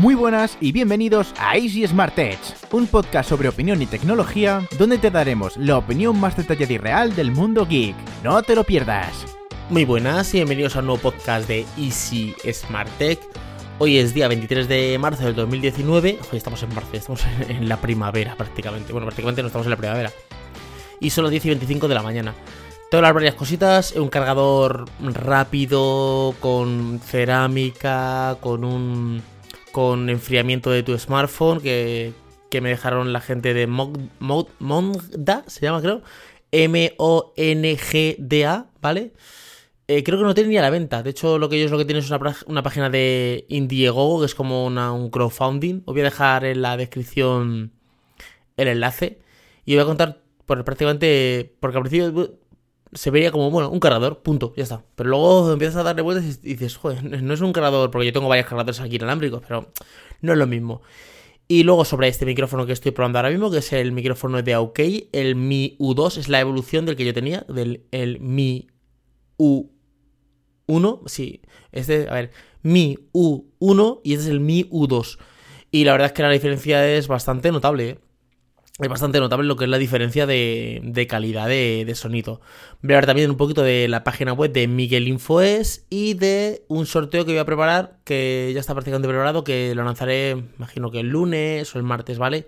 Muy 0.00 0.14
buenas 0.14 0.56
y 0.62 0.72
bienvenidos 0.72 1.34
a 1.38 1.58
Easy 1.58 1.86
Smart 1.86 2.14
Tech, 2.14 2.38
un 2.72 2.86
podcast 2.86 3.28
sobre 3.28 3.50
opinión 3.50 3.82
y 3.82 3.86
tecnología 3.86 4.66
donde 4.78 4.96
te 4.96 5.10
daremos 5.10 5.58
la 5.58 5.76
opinión 5.76 6.18
más 6.18 6.38
detallada 6.38 6.72
y 6.72 6.78
real 6.78 7.14
del 7.14 7.32
mundo 7.32 7.66
geek. 7.66 7.94
No 8.24 8.42
te 8.42 8.54
lo 8.54 8.64
pierdas. 8.64 9.12
Muy 9.68 9.84
buenas 9.84 10.32
y 10.32 10.38
bienvenidos 10.38 10.74
a 10.74 10.78
un 10.78 10.86
nuevo 10.86 11.02
podcast 11.02 11.46
de 11.46 11.66
Easy 11.76 12.34
Smart 12.50 12.88
Tech. 12.96 13.18
Hoy 13.78 13.98
es 13.98 14.14
día 14.14 14.26
23 14.26 14.68
de 14.68 14.96
marzo 14.98 15.24
del 15.24 15.34
2019. 15.34 16.18
Hoy 16.32 16.38
estamos 16.38 16.62
en 16.62 16.74
marzo, 16.74 16.88
estamos 16.94 17.22
en 17.50 17.68
la 17.68 17.78
primavera 17.78 18.36
prácticamente. 18.36 18.92
Bueno, 18.92 19.06
prácticamente 19.06 19.42
no 19.42 19.48
estamos 19.48 19.66
en 19.66 19.72
la 19.72 19.76
primavera. 19.76 20.10
Y 20.98 21.10
son 21.10 21.24
las 21.24 21.30
10 21.30 21.44
y 21.44 21.48
25 21.50 21.88
de 21.88 21.94
la 21.94 22.02
mañana. 22.02 22.34
Tengo 22.90 23.02
las 23.02 23.12
varias 23.12 23.34
cositas, 23.34 23.92
un 23.92 24.08
cargador 24.08 24.86
rápido, 24.98 26.34
con 26.40 27.02
cerámica, 27.04 28.38
con 28.40 28.64
un 28.64 29.22
con 29.72 30.08
enfriamiento 30.08 30.70
de 30.70 30.82
tu 30.82 30.98
smartphone 30.98 31.60
que, 31.60 32.12
me 32.60 32.68
dejaron 32.68 33.12
la 33.12 33.20
gente 33.20 33.54
de 33.54 33.66
Monda, 33.66 35.44
se 35.46 35.60
llama 35.60 35.80
creo, 35.80 36.02
M-O-N-G-D-A, 36.52 37.06
¿vale? 38.80 39.12
Eh, 39.92 40.04
creo 40.04 40.18
que 40.18 40.24
no 40.24 40.34
tiene 40.34 40.50
ni 40.50 40.56
a 40.56 40.62
la 40.62 40.70
venta. 40.70 41.02
De 41.02 41.10
hecho, 41.10 41.38
lo 41.38 41.48
que 41.48 41.56
ellos 41.56 41.72
lo 41.72 41.78
que 41.78 41.84
tienen 41.84 42.04
es 42.04 42.10
una, 42.46 42.62
página 42.62 42.90
de 42.90 43.44
Indiegogo, 43.48 44.20
que 44.20 44.26
es 44.26 44.36
como 44.36 44.66
un 44.66 45.10
crowdfunding. 45.10 45.82
Os 45.84 45.94
voy 45.94 46.02
a 46.02 46.04
dejar 46.04 46.44
en 46.44 46.62
la 46.62 46.76
descripción 46.76 47.72
el 48.56 48.68
enlace. 48.68 49.18
Y 49.64 49.74
voy 49.74 49.82
a 49.82 49.86
contar 49.86 50.22
por 50.46 50.62
prácticamente. 50.64 51.56
Porque 51.58 51.76
al 51.78 51.82
principio 51.82 52.38
se 52.92 53.10
veía 53.10 53.30
como, 53.30 53.50
bueno, 53.50 53.70
un 53.70 53.80
cargador, 53.80 54.22
punto, 54.22 54.52
ya 54.56 54.64
está. 54.64 54.84
Pero 54.94 55.10
luego 55.10 55.52
empiezas 55.52 55.76
a 55.76 55.82
darle 55.82 56.02
vueltas 56.02 56.40
y 56.42 56.54
dices, 56.54 56.76
joder, 56.76 57.22
no 57.22 57.34
es 57.34 57.40
un 57.40 57.52
cargador, 57.52 57.90
porque 57.90 58.06
yo 58.06 58.12
tengo 58.12 58.28
varios 58.28 58.46
cargadores 58.46 58.80
aquí 58.80 58.96
inalámbricos, 58.96 59.42
pero 59.46 59.70
no 60.20 60.32
es 60.32 60.38
lo 60.38 60.46
mismo. 60.46 60.82
Y 61.46 61.64
luego 61.64 61.84
sobre 61.84 62.08
este 62.08 62.26
micrófono 62.26 62.64
que 62.64 62.72
estoy 62.72 62.92
probando 62.92 63.18
ahora 63.18 63.30
mismo, 63.30 63.50
que 63.50 63.58
es 63.58 63.72
el 63.72 63.92
micrófono 63.92 64.42
de 64.42 64.56
OK, 64.56 64.78
el 65.12 65.34
Mi 65.34 65.76
U2 65.80 66.18
es 66.18 66.28
la 66.28 66.40
evolución 66.40 66.86
del 66.86 66.94
que 66.96 67.04
yo 67.04 67.12
tenía, 67.12 67.44
del 67.48 67.86
el 67.90 68.20
Mi 68.20 68.68
U1, 69.36 71.02
sí, 71.06 71.42
este, 71.72 72.08
a 72.08 72.14
ver, 72.14 72.30
Mi 72.62 72.98
U1 73.12 74.00
y 74.04 74.12
este 74.12 74.26
es 74.26 74.30
el 74.30 74.40
Mi 74.40 74.64
U2. 74.70 75.18
Y 75.72 75.84
la 75.84 75.92
verdad 75.92 76.06
es 76.06 76.12
que 76.12 76.22
la 76.22 76.30
diferencia 76.30 76.88
es 76.88 77.08
bastante 77.08 77.50
notable, 77.50 77.88
¿eh? 77.88 77.98
Es 78.78 78.88
bastante 78.88 79.20
notable 79.20 79.46
lo 79.46 79.56
que 79.56 79.64
es 79.64 79.70
la 79.70 79.78
diferencia 79.78 80.26
de, 80.26 81.06
calidad 81.08 81.48
de, 81.48 81.92
sonido. 81.94 82.40
Voy 82.82 82.92
a 82.92 82.96
hablar 82.96 83.06
también 83.06 83.30
un 83.30 83.36
poquito 83.36 83.62
de 83.62 83.88
la 83.88 84.04
página 84.04 84.32
web 84.32 84.52
de 84.52 84.68
Miguel 84.68 85.08
Infoes 85.08 85.86
y 85.90 86.14
de 86.14 86.64
un 86.68 86.86
sorteo 86.86 87.24
que 87.24 87.32
voy 87.32 87.40
a 87.40 87.44
preparar, 87.44 87.98
que 88.04 88.50
ya 88.54 88.60
está 88.60 88.72
prácticamente 88.72 89.08
preparado, 89.08 89.44
que 89.44 89.74
lo 89.74 89.84
lanzaré, 89.84 90.30
imagino 90.56 90.90
que 90.90 91.00
el 91.00 91.08
lunes 91.08 91.74
o 91.74 91.78
el 91.78 91.84
martes, 91.84 92.18
¿vale? 92.18 92.46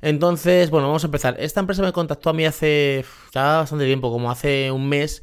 Entonces, 0.00 0.70
bueno, 0.70 0.88
vamos 0.88 1.04
a 1.04 1.06
empezar. 1.06 1.36
Esta 1.38 1.60
empresa 1.60 1.82
me 1.82 1.92
contactó 1.92 2.30
a 2.30 2.32
mí 2.32 2.44
hace 2.44 3.04
ya 3.32 3.58
bastante 3.58 3.86
tiempo, 3.86 4.10
como 4.10 4.32
hace 4.32 4.72
un 4.72 4.88
mes, 4.88 5.22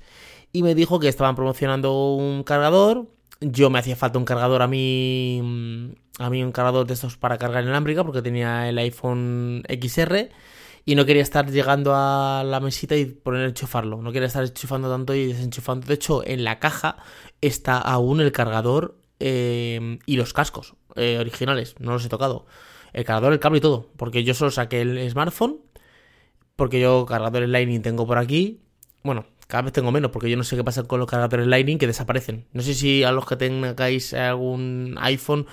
y 0.53 0.63
me 0.63 0.73
dijo 0.73 1.01
que 1.01 1.09
estaban 1.09 1.35
promocionando 1.35 2.13
un 2.13 2.43
cargador. 2.43 3.07
Yo 3.41 3.69
me 3.69 3.79
hacía 3.79 3.97
falta 3.97 4.19
un 4.19 4.25
cargador 4.25 4.61
a 4.61 4.67
mí 4.67 5.95
a 6.19 6.29
mí 6.29 6.43
un 6.43 6.51
cargador 6.51 6.85
de 6.85 6.93
estos 6.93 7.17
para 7.17 7.37
cargar 7.37 7.63
inalámbrica 7.63 8.03
porque 8.03 8.21
tenía 8.21 8.69
el 8.69 8.77
iPhone 8.77 9.63
XR 9.67 10.29
y 10.85 10.95
no 10.95 11.05
quería 11.05 11.21
estar 11.21 11.49
llegando 11.49 11.93
a 11.95 12.43
la 12.45 12.59
mesita 12.59 12.95
y 12.95 13.05
poner 13.05 13.47
enchufarlo. 13.47 14.01
No 14.01 14.11
quería 14.11 14.27
estar 14.27 14.43
enchufando 14.43 14.89
tanto 14.89 15.13
y 15.15 15.27
desenchufando. 15.27 15.87
De 15.87 15.93
hecho, 15.93 16.25
en 16.25 16.43
la 16.43 16.59
caja 16.59 16.97
está 17.41 17.77
aún 17.77 18.21
el 18.21 18.31
cargador 18.31 18.97
eh, 19.19 19.99
y 20.05 20.17
los 20.17 20.33
cascos 20.33 20.75
eh, 20.95 21.17
originales. 21.19 21.75
No 21.79 21.91
los 21.91 22.05
he 22.05 22.09
tocado. 22.09 22.45
El 22.91 23.05
cargador, 23.05 23.33
el 23.33 23.39
cable 23.39 23.59
y 23.59 23.61
todo. 23.61 23.89
Porque 23.97 24.23
yo 24.23 24.33
solo 24.33 24.51
saqué 24.51 24.81
el 24.81 25.09
smartphone. 25.09 25.59
Porque 26.55 26.79
yo 26.79 27.05
cargadores 27.05 27.49
Lightning 27.49 27.81
tengo 27.81 28.05
por 28.05 28.17
aquí. 28.17 28.61
Bueno, 29.03 29.25
cada 29.47 29.63
vez 29.63 29.73
tengo 29.73 29.91
menos 29.91 30.11
porque 30.11 30.29
yo 30.29 30.37
no 30.37 30.43
sé 30.43 30.55
qué 30.55 30.63
pasa 30.63 30.83
con 30.83 30.99
los 30.99 31.09
cargadores 31.09 31.47
Lightning 31.47 31.77
que 31.77 31.87
desaparecen. 31.87 32.45
No 32.51 32.61
sé 32.61 32.73
si 32.73 33.03
a 33.03 33.11
los 33.11 33.25
que 33.25 33.35
tengáis 33.35 34.13
algún 34.13 34.95
iPhone 34.99 35.47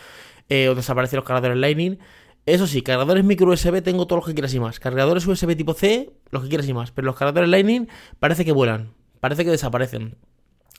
eh, 0.49 0.69
o 0.69 0.75
desaparecen 0.75 1.17
los 1.17 1.25
cargadores 1.25 1.57
Lightning. 1.59 1.99
Eso 2.47 2.67
sí, 2.67 2.83
cargadores 2.83 3.25
micro 3.25 3.51
USB 3.51 3.83
tengo 3.83 4.07
todos 4.07 4.21
los 4.21 4.27
que 4.27 4.35
quieras 4.35 4.55
y 4.55 4.61
más. 4.61 4.79
Cargadores 4.79 5.27
USB 5.27 5.57
tipo 5.57 5.75
C, 5.75 6.13
los 6.31 6.45
que 6.45 6.49
quieras 6.49 6.69
y 6.69 6.75
más. 6.75 6.93
Pero 6.93 7.07
los 7.07 7.17
cargadores 7.17 7.51
Lightning 7.51 7.89
parece 8.21 8.45
que 8.45 8.53
vuelan, 8.53 8.95
parece 9.21 9.45
que 9.45 9.51
desaparecen. 9.51 10.17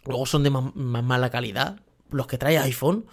Luego 0.05 0.25
son 0.25 0.43
de 0.43 0.49
más, 0.49 0.73
mala 0.75 1.29
calidad. 1.29 1.81
Los 2.09 2.27
que 2.27 2.37
trae 2.37 2.57
iPhone 2.57 3.05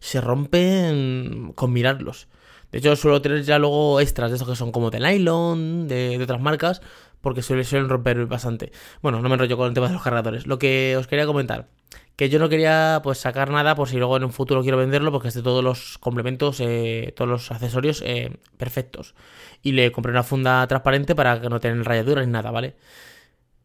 se 0.00 0.20
rompen 0.22 1.52
con 1.54 1.72
mirarlos. 1.72 2.28
De 2.72 2.78
hecho, 2.78 2.96
suelo 2.96 3.20
tener 3.20 3.42
ya 3.42 3.58
luego 3.58 4.00
extras 4.00 4.30
de 4.30 4.36
esos 4.36 4.48
que 4.48 4.56
son 4.56 4.72
como 4.72 4.90
de 4.90 5.00
nylon, 5.00 5.88
de, 5.88 6.16
de 6.16 6.24
otras 6.24 6.40
marcas, 6.40 6.80
porque 7.20 7.42
suelen, 7.42 7.64
suelen 7.64 7.88
romper 7.88 8.26
bastante. 8.26 8.72
Bueno, 9.02 9.20
no 9.20 9.28
me 9.28 9.34
enrollo 9.34 9.56
con 9.56 9.68
el 9.68 9.74
tema 9.74 9.88
de 9.88 9.94
los 9.94 10.02
cargadores. 10.02 10.46
Lo 10.46 10.58
que 10.58 10.96
os 10.96 11.06
quería 11.06 11.26
comentar 11.26 11.68
que 12.20 12.28
yo 12.28 12.38
no 12.38 12.50
quería 12.50 13.00
pues 13.02 13.16
sacar 13.16 13.48
nada 13.48 13.74
por 13.74 13.88
si 13.88 13.96
luego 13.96 14.14
en 14.18 14.24
un 14.24 14.30
futuro 14.30 14.60
quiero 14.60 14.76
venderlo 14.76 15.10
porque 15.10 15.28
esté 15.28 15.40
todos 15.40 15.64
los 15.64 15.96
complementos, 15.96 16.60
eh, 16.60 17.14
todos 17.16 17.30
los 17.30 17.50
accesorios 17.50 18.02
eh, 18.04 18.36
perfectos. 18.58 19.14
Y 19.62 19.72
le 19.72 19.90
compré 19.90 20.12
una 20.12 20.22
funda 20.22 20.66
transparente 20.66 21.14
para 21.14 21.40
que 21.40 21.48
no 21.48 21.60
tenga 21.60 21.82
rayaduras 21.82 22.26
ni 22.26 22.32
nada, 22.32 22.50
¿vale? 22.50 22.76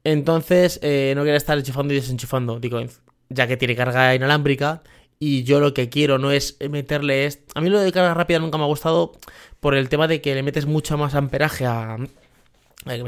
Entonces 0.06 0.80
eh, 0.84 1.12
no 1.18 1.24
quería 1.24 1.36
estar 1.36 1.58
enchufando 1.58 1.94
y 1.94 1.98
desenchufando, 1.98 2.62
digo, 2.62 2.80
ya 3.28 3.46
que 3.46 3.58
tiene 3.58 3.76
carga 3.76 4.16
inalámbrica 4.16 4.84
y 5.20 5.44
yo 5.44 5.60
lo 5.60 5.74
que 5.74 5.90
quiero 5.90 6.18
no 6.18 6.32
es 6.32 6.58
meterle... 6.70 7.28
A 7.56 7.60
mí 7.60 7.70
lo 7.70 7.82
de 7.82 7.92
carga 7.92 8.14
rápida 8.14 8.40
nunca 8.40 8.58
me 8.58 8.64
ha 8.64 8.68
gustado 8.68 9.12
por 9.60 9.76
el 9.76 9.90
tema 9.90 10.08
de 10.08 10.22
que 10.22 10.34
le 10.34 10.44
metes 10.44 10.66
mucho 10.66 10.98
más 10.98 11.14
amperaje 11.14 11.66
a... 11.66 11.98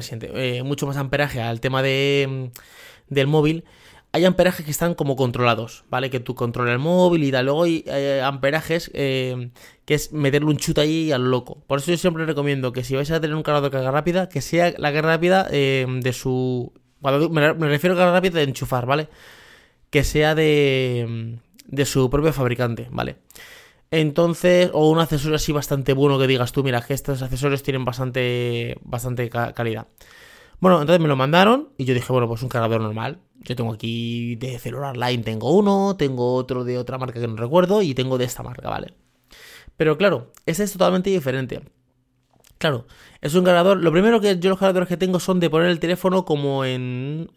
Siente. 0.02 0.64
mucho 0.64 0.88
más 0.88 0.98
amperaje 0.98 1.42
al 1.42 1.60
tema 1.60 1.82
de, 1.82 2.50
del 3.10 3.28
móvil 3.28 3.64
hay 4.18 4.26
amperajes 4.26 4.66
que 4.66 4.72
están 4.72 4.96
como 4.96 5.16
controlados, 5.16 5.84
¿vale? 5.90 6.10
Que 6.10 6.20
tú 6.20 6.34
controlas 6.34 6.74
el 6.74 6.80
móvil 6.80 7.24
y 7.24 7.32
tal. 7.32 7.46
Luego 7.46 7.64
hay 7.64 7.84
eh, 7.88 8.22
amperajes 8.24 8.90
eh, 8.94 9.50
que 9.86 9.94
es 9.94 10.12
meterle 10.14 10.50
un 10.50 10.58
chute 10.58 10.82
ahí 10.82 11.12
al 11.12 11.30
loco. 11.30 11.62
Por 11.68 11.80
eso 11.80 11.92
yo 11.92 11.98
siempre 11.98 12.26
recomiendo 12.26 12.74
que 12.74 12.84
si 12.84 12.96
vais 12.96 13.12
a 13.12 13.20
tener 13.20 13.36
un 13.36 13.44
cargador 13.44 13.70
de 13.70 13.78
carga 13.78 13.92
rápida, 13.92 14.30
que 14.30 14.42
sea 14.42 14.74
la 14.78 14.92
carga 14.94 15.10
rápida 15.10 15.48
eh, 15.52 15.86
de 15.88 16.14
su... 16.14 16.74
Me, 17.02 17.54
refiero 17.54 17.96
a 17.96 18.00
carga 18.00 18.14
rápida 18.14 18.40
de 18.40 18.46
enchufar, 18.46 18.86
¿vale? 18.86 19.10
Que 19.90 20.04
sea 20.04 20.36
de, 20.36 21.38
de 21.68 21.86
su 21.86 22.10
propio 22.10 22.34
fabricante, 22.34 22.88
¿vale? 22.92 23.18
Entonces, 23.92 24.70
o 24.74 24.90
un 24.90 25.00
accesorio 25.00 25.36
así 25.38 25.52
bastante 25.52 25.94
bueno 25.94 26.20
que 26.20 26.28
digas 26.28 26.52
tú, 26.52 26.64
mira, 26.64 26.82
que 26.82 26.94
estos 26.94 27.22
accesorios 27.22 27.64
tienen 27.64 27.86
bastante, 27.86 28.78
bastante 28.84 29.30
calidad. 29.30 29.88
Bueno, 30.60 30.82
entonces 30.82 31.02
me 31.02 31.08
lo 31.08 31.16
mandaron 31.16 31.70
y 31.78 31.86
yo 31.86 31.94
dije, 31.94 32.12
bueno, 32.12 32.28
pues 32.28 32.42
un 32.44 32.50
cargador 32.50 32.82
normal. 32.82 33.20
Yo 33.40 33.56
tengo 33.56 33.74
aquí 33.74 34.36
de 34.36 34.58
celular 34.60 34.98
line, 34.98 35.24
tengo 35.24 35.56
uno, 35.56 35.96
tengo 35.98 36.34
otro 36.34 36.64
de 36.64 36.78
otra 36.78 36.98
marca 36.98 37.20
que 37.20 37.28
no 37.28 37.36
recuerdo 37.36 37.82
y 37.82 37.94
tengo 37.94 38.18
de 38.18 38.26
esta 38.26 38.44
marca, 38.44 38.70
¿vale? 38.70 38.94
Pero 39.78 39.98
claro, 39.98 40.34
este 40.46 40.64
es 40.64 40.74
totalmente 40.74 41.10
diferente. 41.12 41.62
Claro, 42.58 42.88
es 43.22 43.36
un 43.36 43.46
cargador. 43.46 43.78
Lo 43.84 43.92
primero 43.92 44.20
que 44.20 44.40
yo 44.40 44.50
los 44.50 44.60
cargadores 44.60 44.90
que 44.90 44.98
tengo 44.98 45.20
son 45.20 45.40
de 45.40 45.50
poner 45.50 45.70
el 45.70 45.80
teléfono 45.80 46.26
como 46.26 46.66
en. 46.66 47.30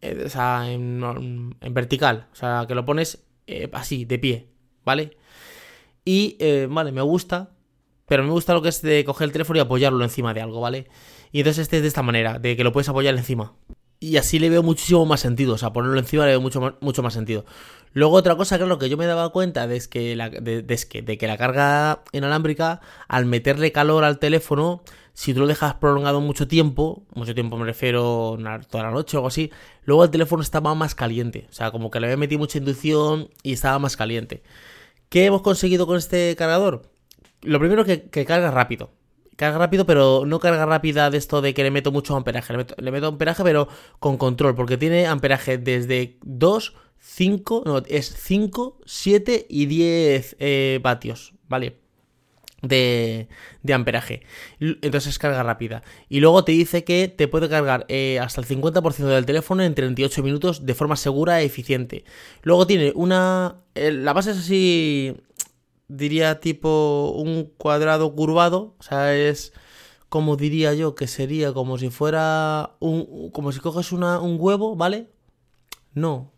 Eh, 0.00 0.24
o 0.26 0.28
sea, 0.30 0.70
en, 0.70 1.54
vertical. 1.70 2.28
O 2.32 2.36
sea, 2.36 2.64
que 2.66 2.74
lo 2.74 2.84
pones 2.84 3.24
eh, 3.46 3.68
así, 3.72 4.04
de 4.06 4.18
pie, 4.18 4.48
¿vale? 4.84 5.16
Y, 6.04 6.36
eh, 6.40 6.66
vale, 6.70 6.92
me 6.92 7.02
gusta. 7.02 7.50
Pero 8.06 8.24
me 8.24 8.30
gusta 8.30 8.52
lo 8.52 8.62
que 8.62 8.68
es 8.68 8.82
de 8.82 9.04
coger 9.04 9.26
el 9.26 9.32
teléfono 9.32 9.58
y 9.58 9.60
apoyarlo 9.60 10.04
encima 10.04 10.34
de 10.34 10.42
algo, 10.42 10.60
¿vale? 10.60 10.88
Y 11.30 11.38
entonces 11.38 11.62
este 11.62 11.76
es 11.76 11.82
de 11.82 11.88
esta 11.88 12.02
manera, 12.02 12.38
de 12.38 12.56
que 12.56 12.64
lo 12.64 12.72
puedes 12.72 12.88
apoyar 12.88 13.14
encima. 13.14 13.54
Y 14.00 14.16
así 14.16 14.38
le 14.38 14.50
veo 14.50 14.62
muchísimo 14.62 15.06
más 15.06 15.20
sentido, 15.20 15.54
o 15.54 15.58
sea, 15.58 15.72
ponerlo 15.72 15.98
encima 15.98 16.24
le 16.24 16.32
veo 16.32 16.40
mucho 16.40 16.60
más, 16.60 16.74
mucho 16.80 17.02
más 17.02 17.14
sentido. 17.14 17.44
Luego 17.92 18.16
otra 18.16 18.36
cosa, 18.36 18.58
que 18.58 18.66
lo 18.66 18.78
que 18.78 18.88
yo 18.88 18.96
me 18.96 19.06
daba 19.06 19.30
cuenta 19.30 19.66
de, 19.66 19.76
es 19.76 19.86
que 19.86 20.16
la, 20.16 20.28
de, 20.28 20.64
que, 20.90 21.02
de 21.02 21.16
que 21.16 21.26
la 21.26 21.38
carga 21.38 22.02
inalámbrica, 22.12 22.80
al 23.06 23.26
meterle 23.26 23.70
calor 23.70 24.02
al 24.02 24.18
teléfono, 24.18 24.82
si 25.14 25.34
tú 25.34 25.40
lo 25.40 25.46
dejas 25.46 25.74
prolongado 25.74 26.20
mucho 26.20 26.48
tiempo, 26.48 27.04
mucho 27.14 27.34
tiempo 27.34 27.56
me 27.56 27.64
refiero 27.64 28.36
toda 28.68 28.84
la 28.84 28.90
noche 28.90 29.16
o 29.16 29.20
algo 29.20 29.28
así, 29.28 29.50
luego 29.84 30.04
el 30.04 30.10
teléfono 30.10 30.42
estaba 30.42 30.74
más 30.74 30.94
caliente. 30.94 31.46
O 31.50 31.52
sea, 31.52 31.70
como 31.70 31.90
que 31.90 32.00
le 32.00 32.06
había 32.06 32.16
metido 32.16 32.40
mucha 32.40 32.58
inducción 32.58 33.28
y 33.42 33.52
estaba 33.52 33.78
más 33.78 33.96
caliente. 33.96 34.42
¿Qué 35.12 35.26
hemos 35.26 35.42
conseguido 35.42 35.86
con 35.86 35.98
este 35.98 36.34
cargador? 36.36 36.90
Lo 37.42 37.58
primero 37.58 37.84
que, 37.84 38.04
que 38.08 38.24
carga 38.24 38.50
rápido 38.50 38.88
carga 39.36 39.58
rápido, 39.58 39.84
pero 39.84 40.24
no 40.24 40.38
carga 40.38 40.64
rápida 40.64 41.10
de 41.10 41.18
esto 41.18 41.42
de 41.42 41.52
que 41.52 41.62
le 41.62 41.70
meto 41.70 41.92
mucho 41.92 42.16
amperaje. 42.16 42.54
Le 42.78 42.90
meto, 42.90 43.08
amperaje, 43.08 43.42
pero 43.42 43.68
con 43.98 44.16
control, 44.16 44.54
porque 44.54 44.78
tiene 44.78 45.06
amperaje 45.06 45.58
desde 45.58 46.16
2, 46.22 46.74
5, 46.98 47.62
no, 47.66 47.82
es 47.88 48.06
5, 48.06 48.78
7 48.86 49.46
y 49.50 49.66
10 49.66 50.36
eh, 50.38 50.80
vatios, 50.82 51.34
¿vale? 51.46 51.81
De, 52.62 53.26
de, 53.64 53.74
amperaje. 53.74 54.22
Entonces 54.60 55.08
es 55.08 55.18
carga 55.18 55.42
rápida. 55.42 55.82
Y 56.08 56.20
luego 56.20 56.44
te 56.44 56.52
dice 56.52 56.84
que 56.84 57.08
te 57.08 57.26
puede 57.26 57.48
cargar 57.48 57.84
eh, 57.88 58.20
hasta 58.20 58.40
el 58.40 58.46
50% 58.46 59.04
del 59.04 59.26
teléfono 59.26 59.64
en 59.64 59.74
38 59.74 60.22
minutos 60.22 60.64
de 60.64 60.74
forma 60.74 60.94
segura 60.94 61.40
e 61.40 61.44
eficiente. 61.44 62.04
Luego 62.42 62.66
tiene 62.66 62.92
una... 62.94 63.56
la 63.74 64.12
base 64.12 64.30
es 64.30 64.38
así 64.38 65.16
diría 65.96 66.40
tipo 66.40 67.12
un 67.16 67.44
cuadrado 67.58 68.14
curvado, 68.14 68.74
o 68.78 68.82
sea, 68.82 69.14
es 69.14 69.52
como 70.08 70.36
diría 70.36 70.74
yo 70.74 70.94
que 70.94 71.06
sería 71.06 71.52
como 71.52 71.78
si 71.78 71.90
fuera 71.90 72.76
un 72.80 73.30
como 73.30 73.52
si 73.52 73.60
coges 73.60 73.92
una, 73.92 74.20
un 74.20 74.36
huevo, 74.38 74.76
¿vale? 74.76 75.08
No. 75.94 76.31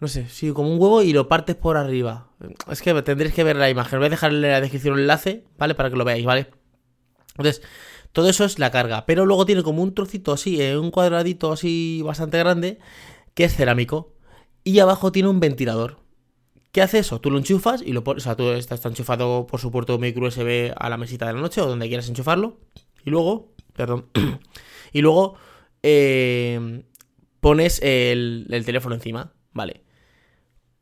No 0.00 0.08
sé, 0.08 0.28
sí, 0.28 0.50
como 0.52 0.72
un 0.72 0.80
huevo 0.80 1.02
y 1.02 1.12
lo 1.12 1.28
partes 1.28 1.56
por 1.56 1.76
arriba. 1.76 2.28
Es 2.70 2.82
que 2.82 2.92
tendréis 3.02 3.34
que 3.34 3.44
ver 3.44 3.56
la 3.56 3.70
imagen. 3.70 3.98
Voy 3.98 4.06
a 4.06 4.10
dejarle 4.10 4.48
en 4.48 4.52
la 4.52 4.60
descripción 4.60 4.94
un 4.94 5.00
enlace, 5.00 5.44
¿vale? 5.56 5.74
Para 5.74 5.90
que 5.90 5.96
lo 5.96 6.04
veáis, 6.04 6.24
¿vale? 6.24 6.50
Entonces, 7.36 7.62
todo 8.12 8.28
eso 8.28 8.44
es 8.44 8.58
la 8.58 8.70
carga. 8.70 9.06
Pero 9.06 9.26
luego 9.26 9.46
tiene 9.46 9.62
como 9.62 9.82
un 9.82 9.94
trocito 9.94 10.32
así, 10.32 10.60
eh, 10.60 10.76
un 10.76 10.90
cuadradito 10.90 11.52
así 11.52 12.02
bastante 12.04 12.38
grande, 12.38 12.78
que 13.34 13.44
es 13.44 13.54
cerámico. 13.54 14.14
Y 14.64 14.78
abajo 14.80 15.12
tiene 15.12 15.28
un 15.28 15.40
ventilador. 15.40 15.98
¿Qué 16.72 16.82
hace 16.82 16.98
eso? 16.98 17.20
Tú 17.20 17.30
lo 17.30 17.38
enchufas 17.38 17.82
y 17.82 17.92
lo 17.92 18.02
pones. 18.02 18.24
O 18.24 18.24
sea, 18.24 18.36
tú 18.36 18.50
estás 18.50 18.84
enchufado 18.84 19.46
por 19.46 19.60
su 19.60 19.70
puerto 19.70 19.98
micro 19.98 20.26
USB 20.26 20.72
a 20.76 20.88
la 20.88 20.96
mesita 20.96 21.26
de 21.26 21.34
la 21.34 21.40
noche 21.40 21.60
o 21.60 21.66
donde 21.66 21.86
quieras 21.88 22.08
enchufarlo. 22.08 22.58
Y 23.04 23.10
luego. 23.10 23.52
Perdón. 23.74 24.06
y 24.92 25.00
luego. 25.00 25.36
Eh, 25.84 26.82
pones 27.40 27.80
el, 27.82 28.48
el 28.50 28.64
teléfono 28.64 28.94
encima. 28.94 29.32
Vale. 29.52 29.83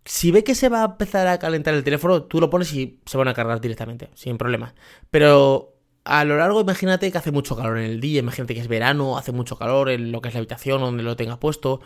Si 0.05 0.31
ve 0.33 0.43
que 0.45 0.55
se 0.55 0.69
va 0.69 0.83
a 0.83 0.87
empezar 0.87 1.27
a 1.29 1.39
calentar 1.39 1.75
el 1.75 1.85
teléfono, 1.85 2.25
tú 2.25 2.41
lo 2.41 2.51
pones 2.51 2.73
y 2.73 2.99
se 3.07 3.17
van 3.17 3.29
a 3.29 3.35
cargar 3.35 3.61
directamente, 3.61 4.11
sin 4.15 4.37
problema. 4.37 4.75
Pero 5.11 5.73
a 6.05 6.25
lo 6.25 6.37
largo, 6.37 6.61
imagínate 6.61 7.11
que 7.13 7.19
hace 7.19 7.31
mucho 7.31 7.57
calor 7.57 7.79
en 7.79 7.85
el 7.85 8.01
día, 8.01 8.21
imagínate 8.21 8.55
que 8.55 8.61
es 8.61 8.69
verano, 8.69 9.17
hace 9.17 9.33
mucho 9.33 9.57
calor 9.57 9.91
en 9.91 10.11
lo 10.11 10.21
que 10.21 10.29
es 10.29 10.35
la 10.35 10.39
habitación 10.39 10.81
donde 10.81 11.03
lo 11.03 11.17
tengas 11.17 11.39
puesto, 11.39 11.81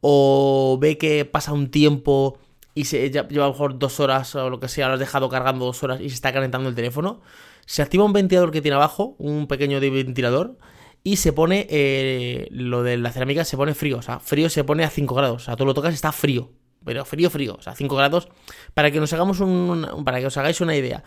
o 0.00 0.78
ve 0.80 0.98
que 0.98 1.24
pasa 1.24 1.52
un 1.52 1.70
tiempo 1.70 2.38
y 2.74 2.84
se 2.84 3.10
lleva 3.10 3.26
a 3.28 3.48
lo 3.48 3.52
mejor 3.52 3.78
dos 3.78 3.98
horas 4.00 4.34
o 4.36 4.50
lo 4.50 4.60
que 4.60 4.68
sea, 4.68 4.88
lo 4.88 4.94
has 4.94 5.00
dejado 5.00 5.28
cargando 5.28 5.64
dos 5.64 5.82
horas 5.82 6.00
y 6.00 6.08
se 6.10 6.14
está 6.14 6.32
calentando 6.32 6.68
el 6.68 6.74
teléfono, 6.74 7.22
se 7.64 7.82
activa 7.82 8.04
un 8.04 8.12
ventilador 8.12 8.52
que 8.52 8.62
tiene 8.62 8.76
abajo, 8.76 9.16
un 9.18 9.48
pequeño 9.48 9.80
ventilador, 9.80 10.58
y 11.02 11.16
se 11.16 11.32
pone 11.32 11.66
eh, 11.70 12.48
lo 12.50 12.82
de 12.82 12.96
la 12.96 13.12
cerámica 13.12 13.44
se 13.44 13.56
pone 13.56 13.74
frío, 13.74 13.98
o 13.98 14.02
sea, 14.02 14.20
frío 14.20 14.48
se 14.50 14.64
pone 14.64 14.84
a 14.84 14.90
5 14.90 15.14
grados, 15.14 15.42
o 15.42 15.44
sea, 15.46 15.56
tú 15.56 15.64
lo 15.64 15.74
tocas 15.74 15.92
y 15.92 15.94
está 15.94 16.12
frío, 16.12 16.50
pero 16.86 17.04
frío, 17.04 17.28
frío, 17.30 17.56
o 17.58 17.62
sea, 17.62 17.74
5 17.74 17.96
grados, 17.96 18.28
para 18.72 18.92
que 18.92 19.00
nos 19.00 19.12
hagamos 19.12 19.40
un, 19.40 20.04
para 20.04 20.20
que 20.20 20.26
os 20.26 20.36
hagáis 20.36 20.60
una 20.60 20.76
idea. 20.76 21.02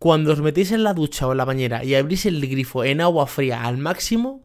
Cuando 0.00 0.32
os 0.32 0.40
metéis 0.40 0.72
en 0.72 0.82
la 0.82 0.92
ducha 0.92 1.28
o 1.28 1.32
en 1.32 1.38
la 1.38 1.44
bañera 1.44 1.84
y 1.84 1.94
abrís 1.94 2.26
el 2.26 2.40
grifo 2.40 2.82
en 2.82 3.00
agua 3.00 3.28
fría 3.28 3.64
al 3.64 3.78
máximo, 3.78 4.44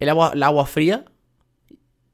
el 0.00 0.08
agua, 0.08 0.32
la 0.34 0.46
agua 0.46 0.64
fría, 0.64 1.04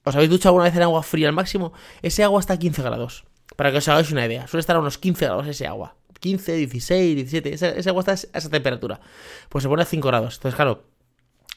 ¿os 0.03 0.17
habéis 0.17 0.31
duchado 0.31 0.51
alguna 0.51 0.65
vez 0.65 0.75
en 0.75 0.83
agua 0.83 1.05
fría 1.05 1.29
al 1.29 1.35
máximo? 1.35 1.73
Ese 2.03 2.25
agua 2.25 2.41
está 2.41 2.55
a 2.55 2.59
15 2.59 2.83
grados, 2.83 3.25
para 3.55 3.71
que 3.71 3.79
os 3.79 3.87
hagáis 3.87 4.11
una 4.11 4.27
idea. 4.27 4.49
Suele 4.49 4.63
estar 4.63 4.75
a 4.75 4.81
unos 4.81 4.99
15 4.99 5.25
grados 5.25 5.47
ese 5.47 5.69
agua. 5.69 5.95
15, 6.19 6.55
16, 6.55 7.17
17, 7.17 7.55
ese, 7.55 7.89
agua 7.89 8.01
está 8.01 8.13
a 8.13 8.39
esa 8.39 8.51
temperatura. 8.51 9.01
Pues 9.49 9.63
se 9.63 9.69
pone 9.69 9.83
a 9.83 9.87
5 9.87 10.09
grados. 10.09 10.37
Entonces, 10.37 10.57
claro, 10.57 10.85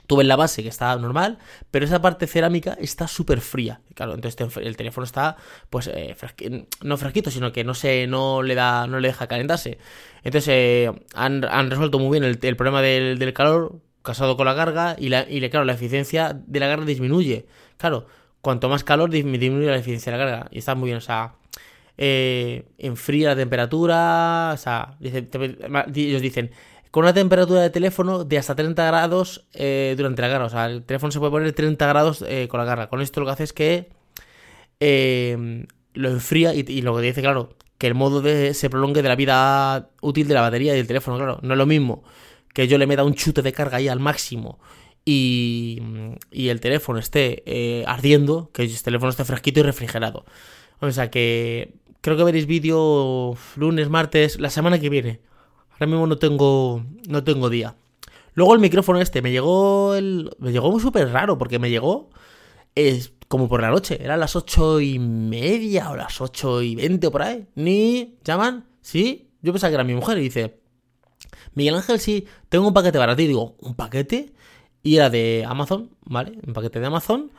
Tú 0.07 0.17
ves 0.17 0.27
la 0.27 0.35
base 0.35 0.63
que 0.63 0.69
está 0.69 0.95
normal, 0.97 1.39
pero 1.71 1.85
esa 1.85 2.01
parte 2.01 2.27
cerámica 2.27 2.77
está 2.79 3.07
súper 3.07 3.41
fría. 3.41 3.81
Claro, 3.93 4.13
entonces 4.13 4.57
el 4.57 4.77
teléfono 4.77 5.05
está, 5.05 5.37
pues, 5.69 5.87
eh, 5.87 6.15
no 6.81 6.97
fresquito, 6.97 7.31
sino 7.31 7.51
que 7.51 7.63
no 7.63 7.73
se, 7.73 8.07
no 8.07 8.43
le 8.43 8.55
da, 8.55 8.87
no 8.87 8.99
le 8.99 9.07
deja 9.07 9.27
calentarse. 9.27 9.77
Entonces 10.23 10.49
eh, 10.49 10.91
han, 11.13 11.41
resuelto 11.69 11.99
muy 11.99 12.19
bien 12.19 12.23
el, 12.23 12.55
problema 12.55 12.81
del, 12.81 13.33
calor 13.33 13.79
casado 14.01 14.37
con 14.37 14.45
la 14.45 14.55
carga 14.55 14.95
y, 14.99 15.09
la, 15.09 15.25
y 15.29 15.47
claro, 15.49 15.65
la 15.65 15.73
eficiencia 15.73 16.33
de 16.33 16.59
la 16.59 16.67
carga 16.67 16.85
disminuye. 16.85 17.47
Claro, 17.77 18.07
cuanto 18.41 18.69
más 18.69 18.83
calor 18.83 19.09
disminuye 19.09 19.67
la 19.67 19.77
eficiencia 19.77 20.11
de 20.11 20.17
la 20.17 20.25
carga. 20.25 20.47
Y 20.51 20.59
está 20.59 20.75
muy 20.75 20.87
bien, 20.87 20.97
o 20.97 21.01
sea, 21.01 21.33
eh, 21.97 22.65
enfría 22.77 23.29
la 23.29 23.35
temperatura, 23.35 24.51
o 24.53 24.57
sea, 24.57 24.97
ellos 24.99 26.21
dicen, 26.21 26.51
con 26.95 27.03
una 27.03 27.13
temperatura 27.13 27.61
de 27.61 27.69
teléfono 27.69 28.23
de 28.23 28.37
hasta 28.37 28.55
30 28.55 28.85
grados 28.85 29.45
eh, 29.51 29.95
durante 29.97 30.21
la 30.21 30.29
carga. 30.29 30.45
O 30.45 30.49
sea, 30.49 30.67
el 30.67 30.81
teléfono 30.81 31.11
se 31.11 31.19
puede 31.19 31.29
poner 31.29 31.51
30 31.51 31.85
grados 31.87 32.23
eh, 32.25 32.47
con 32.47 32.57
la 32.57 32.65
carga. 32.65 32.87
Con 32.87 33.01
esto 33.01 33.19
lo 33.19 33.25
que 33.25 33.33
hace 33.33 33.43
es 33.43 33.51
que 33.51 33.89
eh, 34.79 35.65
lo 35.93 36.09
enfría 36.09 36.53
y, 36.53 36.81
lo 36.83 36.95
que 36.95 37.01
dice, 37.01 37.19
claro, 37.19 37.49
que 37.77 37.87
el 37.87 37.95
modo 37.95 38.21
de, 38.21 38.53
se 38.53 38.69
prolongue 38.69 39.01
de 39.01 39.09
la 39.09 39.17
vida 39.17 39.89
útil 39.99 40.29
de 40.29 40.35
la 40.35 40.39
batería 40.39 40.73
y 40.73 40.77
del 40.77 40.87
teléfono. 40.87 41.17
Claro, 41.17 41.39
no 41.41 41.55
es 41.55 41.57
lo 41.57 41.65
mismo 41.65 42.01
que 42.53 42.69
yo 42.69 42.77
le 42.77 42.87
meta 42.87 43.03
un 43.03 43.13
chute 43.13 43.41
de 43.41 43.51
carga 43.51 43.75
ahí 43.75 43.89
al 43.89 43.99
máximo 43.99 44.57
y, 45.03 45.81
y 46.31 46.47
el 46.47 46.61
teléfono 46.61 46.97
esté 46.97 47.83
ardiendo, 47.85 48.51
que 48.53 48.61
el 48.61 48.81
teléfono 48.81 49.09
esté 49.09 49.25
fresquito 49.25 49.59
y 49.59 49.63
refrigerado. 49.63 50.23
O 50.79 50.89
sea 50.91 51.11
que 51.11 51.73
creo 51.99 52.15
que 52.15 52.23
veréis 52.23 52.45
vídeo 52.45 53.35
lunes, 53.57 53.89
martes, 53.89 54.39
la 54.39 54.49
semana 54.49 54.79
que 54.79 54.87
viene. 54.87 55.19
Ahora 55.75 55.87
mismo 55.87 56.07
no 56.07 56.17
tengo, 56.17 56.83
no 57.07 57.23
tengo 57.23 57.49
día. 57.49 57.75
Luego 58.33 58.53
el 58.53 58.59
micrófono 58.59 58.99
este, 58.99 59.21
me 59.21 59.31
llegó 59.31 59.95
el, 59.95 60.31
me 60.39 60.51
llegó 60.51 60.77
súper 60.79 61.09
raro 61.11 61.37
porque 61.37 61.59
me 61.59 61.69
llegó 61.69 62.09
es 62.75 63.13
como 63.27 63.47
por 63.47 63.61
la 63.61 63.69
noche. 63.69 63.97
Eran 64.01 64.19
las 64.19 64.35
ocho 64.35 64.79
y 64.79 64.99
media 64.99 65.89
o 65.89 65.95
las 65.95 66.19
ocho 66.21 66.61
y 66.61 66.75
veinte 66.75 67.09
por 67.09 67.21
ahí. 67.21 67.47
Ni 67.55 68.17
llaman, 68.23 68.65
sí. 68.81 69.31
Yo 69.41 69.51
pensaba 69.53 69.69
que 69.71 69.75
era 69.75 69.83
mi 69.83 69.95
mujer 69.95 70.17
y 70.17 70.21
dice, 70.21 70.59
Miguel 71.53 71.75
Ángel, 71.75 71.99
sí, 71.99 72.25
tengo 72.49 72.67
un 72.67 72.73
paquete 72.73 72.97
para 72.97 73.15
ti. 73.15 73.27
Digo, 73.27 73.55
¿un 73.59 73.75
paquete? 73.75 74.33
Y 74.83 74.97
era 74.97 75.09
de 75.09 75.45
Amazon, 75.47 75.91
¿vale? 76.03 76.37
Un 76.45 76.53
paquete 76.53 76.79
de 76.79 76.85
Amazon. 76.87 77.31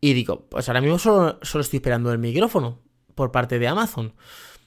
Y 0.00 0.12
digo, 0.14 0.46
pues 0.48 0.68
ahora 0.68 0.80
mismo 0.80 0.98
solo, 0.98 1.38
solo 1.42 1.62
estoy 1.62 1.78
esperando 1.78 2.12
el 2.12 2.18
micrófono 2.18 2.78
por 3.14 3.32
parte 3.32 3.58
de 3.58 3.68
Amazon. 3.68 4.14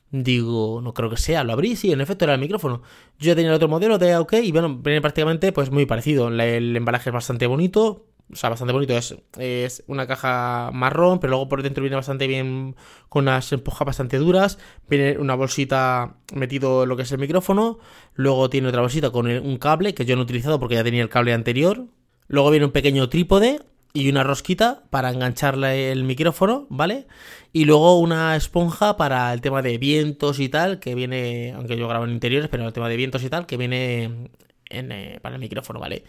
Digo, 0.09 0.79
no 0.81 0.93
creo 0.93 1.09
que 1.09 1.17
sea, 1.17 1.43
lo 1.43 1.51
abrí, 1.53 1.75
sí, 1.75 1.91
en 1.91 1.99
efecto 1.99 2.25
era 2.25 2.35
el 2.35 2.39
micrófono. 2.39 2.81
Yo 3.19 3.27
ya 3.27 3.35
tenía 3.35 3.49
el 3.49 3.55
otro 3.55 3.67
modelo 3.67 3.97
de 3.97 4.15
OK 4.15 4.33
y 4.41 4.51
bueno, 4.53 4.77
viene 4.77 5.01
prácticamente 5.01 5.51
pues 5.51 5.69
muy 5.69 5.85
parecido. 5.85 6.29
El 6.29 6.75
embalaje 6.75 7.09
es 7.09 7.13
bastante 7.13 7.45
bonito, 7.45 8.05
o 8.31 8.35
sea, 8.35 8.49
bastante 8.49 8.71
bonito. 8.71 8.93
Es, 8.93 9.17
es 9.37 9.83
una 9.87 10.07
caja 10.07 10.71
marrón, 10.73 11.19
pero 11.19 11.31
luego 11.31 11.49
por 11.49 11.61
dentro 11.61 11.81
viene 11.81 11.97
bastante 11.97 12.25
bien 12.25 12.77
con 13.09 13.25
unas 13.25 13.51
empujas 13.51 13.85
bastante 13.85 14.17
duras. 14.17 14.59
Viene 14.89 15.17
una 15.17 15.35
bolsita 15.35 16.15
metido 16.33 16.83
en 16.83 16.89
lo 16.89 16.95
que 16.95 17.03
es 17.03 17.11
el 17.11 17.19
micrófono. 17.19 17.79
Luego 18.13 18.49
tiene 18.49 18.69
otra 18.69 18.81
bolsita 18.81 19.11
con 19.11 19.27
un 19.27 19.57
cable 19.57 19.93
que 19.93 20.05
yo 20.05 20.15
no 20.15 20.21
he 20.21 20.25
utilizado 20.25 20.57
porque 20.59 20.75
ya 20.75 20.83
tenía 20.85 21.03
el 21.03 21.09
cable 21.09 21.33
anterior. 21.33 21.85
Luego 22.27 22.49
viene 22.49 22.65
un 22.65 22.71
pequeño 22.71 23.09
trípode 23.09 23.59
y 23.97 24.09
una 24.09 24.23
rosquita 24.23 24.83
para 24.91 25.09
engancharle 25.09 25.91
el 25.91 26.03
micrófono, 26.03 26.67
¿vale? 26.69 27.07
Y 27.51 27.65
luego 27.65 27.99
una 27.99 28.35
esponja 28.35 28.95
para 28.95 29.33
el 29.33 29.41
tema 29.41 29.63
de 29.63 29.79
vientos 29.79 30.39
y 30.39 30.49
tal, 30.49 30.79
que 30.79 30.93
viene, 30.93 31.53
aunque 31.55 31.77
yo 31.77 31.87
grabo 31.87 32.05
en 32.05 32.11
interiores, 32.11 32.47
pero 32.49 32.67
el 32.67 32.73
tema 32.73 32.89
de 32.89 32.95
vientos 32.95 33.23
y 33.23 33.29
tal, 33.29 33.47
que 33.47 33.57
viene 33.57 34.29
en, 34.69 34.91
eh, 34.91 35.19
para 35.21 35.35
el 35.35 35.41
micrófono, 35.41 35.79
¿vale? 35.79 36.03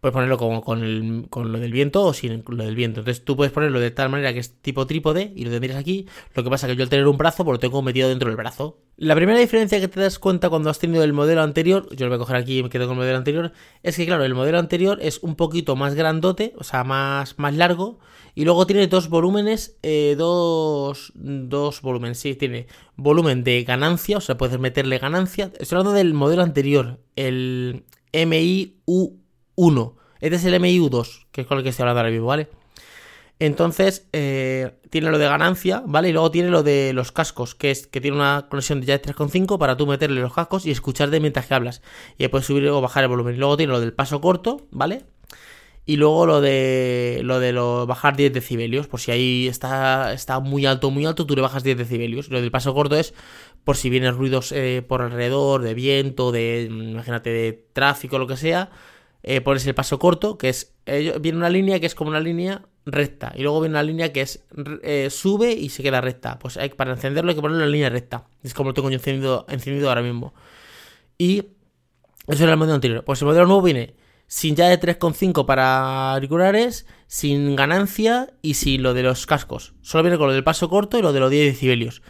Puedes 0.00 0.12
ponerlo 0.12 0.38
como 0.38 0.62
con, 0.62 0.82
el, 0.82 1.26
con 1.30 1.52
lo 1.52 1.58
del 1.58 1.72
viento 1.72 2.04
o 2.04 2.12
sin 2.12 2.44
lo 2.46 2.64
del 2.64 2.74
viento. 2.74 3.00
Entonces 3.00 3.24
tú 3.24 3.36
puedes 3.36 3.52
ponerlo 3.52 3.80
de 3.80 3.90
tal 3.90 4.08
manera 4.08 4.32
que 4.32 4.38
es 4.38 4.60
tipo 4.60 4.86
trípode 4.86 5.32
y 5.34 5.44
lo 5.44 5.50
tendrías 5.50 5.76
aquí. 5.76 6.06
Lo 6.34 6.44
que 6.44 6.50
pasa 6.50 6.66
es 6.66 6.72
que 6.72 6.76
yo 6.76 6.84
al 6.84 6.88
tener 6.88 7.06
un 7.06 7.16
brazo, 7.16 7.44
pues 7.44 7.54
lo 7.54 7.58
tengo 7.58 7.82
metido 7.82 8.08
dentro 8.08 8.28
del 8.28 8.36
brazo. 8.36 8.78
La 8.96 9.14
primera 9.14 9.38
diferencia 9.38 9.80
que 9.80 9.88
te 9.88 10.00
das 10.00 10.18
cuenta 10.18 10.50
cuando 10.50 10.70
has 10.70 10.78
tenido 10.78 11.04
el 11.04 11.12
modelo 11.12 11.42
anterior, 11.42 11.88
yo 11.94 12.06
lo 12.06 12.10
voy 12.10 12.16
a 12.16 12.18
coger 12.18 12.36
aquí 12.36 12.58
y 12.58 12.62
me 12.62 12.68
quedo 12.68 12.86
con 12.86 12.96
el 12.96 12.98
modelo 12.98 13.18
anterior, 13.18 13.52
es 13.82 13.96
que 13.96 14.06
claro, 14.06 14.24
el 14.24 14.34
modelo 14.34 14.58
anterior 14.58 14.98
es 15.00 15.20
un 15.22 15.36
poquito 15.36 15.76
más 15.76 15.94
grandote, 15.94 16.52
o 16.56 16.64
sea, 16.64 16.84
más, 16.84 17.38
más 17.38 17.54
largo. 17.54 17.98
Y 18.34 18.44
luego 18.44 18.66
tiene 18.66 18.86
dos 18.86 19.08
volúmenes, 19.08 19.78
eh, 19.82 20.14
dos, 20.16 21.12
dos 21.14 21.82
volúmenes, 21.82 22.18
sí, 22.18 22.34
tiene 22.34 22.66
volumen 22.96 23.42
de 23.42 23.64
ganancia, 23.64 24.18
o 24.18 24.20
sea, 24.20 24.36
puedes 24.36 24.58
meterle 24.60 24.98
ganancia. 24.98 25.52
Estoy 25.58 25.78
hablando 25.78 25.92
del 25.92 26.14
modelo 26.14 26.42
anterior, 26.42 27.00
el 27.16 27.84
MIU 28.12 29.18
1. 29.58 29.96
Este 30.20 30.36
es 30.36 30.44
el 30.44 30.54
MIU2, 30.54 31.26
que 31.32 31.40
es 31.40 31.46
con 31.46 31.58
el 31.58 31.64
que 31.64 31.70
estoy 31.70 31.82
hablando 31.82 32.00
ahora 32.00 32.12
mismo, 32.12 32.26
¿vale? 32.26 32.48
Entonces, 33.40 34.08
eh, 34.12 34.72
tiene 34.90 35.10
lo 35.10 35.18
de 35.18 35.26
ganancia, 35.26 35.82
¿vale? 35.84 36.10
Y 36.10 36.12
luego 36.12 36.30
tiene 36.30 36.48
lo 36.48 36.62
de 36.62 36.92
los 36.92 37.10
cascos, 37.10 37.56
que 37.56 37.72
es 37.72 37.88
que 37.88 38.00
tiene 38.00 38.16
una 38.16 38.46
conexión 38.48 38.80
de 38.80 38.86
jack 38.86 39.04
3.5 39.04 39.58
para 39.58 39.76
tú 39.76 39.86
meterle 39.86 40.20
los 40.20 40.32
cascos 40.32 40.64
y 40.64 40.70
escuchar 40.70 41.10
de 41.10 41.18
mientras 41.18 41.46
que 41.46 41.54
hablas. 41.54 41.82
Y 42.18 42.26
puedes 42.28 42.46
subir 42.46 42.68
o 42.68 42.80
bajar 42.80 43.02
el 43.02 43.08
volumen. 43.08 43.36
Luego 43.38 43.56
tiene 43.56 43.72
lo 43.72 43.80
del 43.80 43.92
paso 43.92 44.20
corto, 44.20 44.68
¿vale? 44.70 45.04
Y 45.86 45.96
luego 45.96 46.26
lo 46.26 46.40
de 46.40 47.20
lo 47.24 47.40
de 47.40 47.52
lo 47.52 47.86
bajar 47.86 48.16
10 48.16 48.32
decibelios, 48.32 48.86
por 48.86 49.00
si 49.00 49.10
ahí 49.10 49.48
está, 49.48 50.12
está 50.12 50.38
muy 50.38 50.66
alto, 50.66 50.90
muy 50.90 51.06
alto, 51.06 51.26
tú 51.26 51.34
le 51.34 51.42
bajas 51.42 51.64
10 51.64 51.78
decibelios. 51.78 52.28
Lo 52.28 52.40
del 52.40 52.50
paso 52.52 52.74
corto 52.74 52.94
es 52.96 53.14
por 53.64 53.76
si 53.76 53.90
vienen 53.90 54.14
ruidos 54.14 54.52
eh, 54.52 54.84
por 54.86 55.02
alrededor, 55.02 55.62
de 55.62 55.74
viento, 55.74 56.30
de, 56.30 56.68
imagínate, 56.70 57.30
de 57.30 57.64
tráfico, 57.72 58.18
lo 58.18 58.26
que 58.26 58.36
sea 58.36 58.70
eh, 59.22 59.40
pones 59.40 59.66
el 59.66 59.74
paso 59.74 59.98
corto, 59.98 60.38
que 60.38 60.48
es. 60.48 60.74
Viene 60.86 61.36
una 61.36 61.50
línea 61.50 61.80
que 61.80 61.86
es 61.86 61.94
como 61.94 62.10
una 62.10 62.20
línea 62.20 62.66
recta. 62.86 63.32
Y 63.36 63.42
luego 63.42 63.60
viene 63.60 63.74
una 63.74 63.82
línea 63.82 64.12
que 64.12 64.22
es. 64.22 64.44
Eh, 64.82 65.08
sube 65.10 65.52
y 65.52 65.68
se 65.68 65.82
queda 65.82 66.00
recta. 66.00 66.38
Pues 66.38 66.56
hay, 66.56 66.70
para 66.70 66.92
encenderlo 66.92 67.30
hay 67.30 67.34
que 67.34 67.42
ponerlo 67.42 67.64
en 67.64 67.72
línea 67.72 67.90
recta. 67.90 68.26
Es 68.42 68.54
como 68.54 68.70
lo 68.70 68.74
tengo 68.74 68.90
yo 68.90 68.96
encendido, 68.96 69.46
encendido 69.48 69.88
ahora 69.88 70.02
mismo. 70.02 70.34
Y. 71.16 71.48
Eso 72.26 72.42
era 72.42 72.52
el 72.52 72.58
modelo 72.58 72.74
anterior. 72.74 73.04
Pues 73.04 73.22
el 73.22 73.26
modelo 73.26 73.46
nuevo 73.46 73.62
viene 73.62 73.96
sin 74.28 74.54
ya 74.54 74.68
de 74.68 74.78
3,5 74.78 75.46
para 75.46 76.12
auriculares, 76.12 76.86
sin 77.06 77.56
ganancia 77.56 78.32
y 78.42 78.54
sin 78.54 78.82
lo 78.82 78.94
de 78.94 79.02
los 79.02 79.26
cascos. 79.26 79.72
Solo 79.80 80.04
viene 80.04 80.18
con 80.18 80.28
lo 80.28 80.34
del 80.34 80.44
paso 80.44 80.68
corto 80.68 80.98
y 80.98 81.02
lo 81.02 81.12
de 81.12 81.20
los 81.20 81.30
10 81.30 81.54
decibelios. 81.54 82.02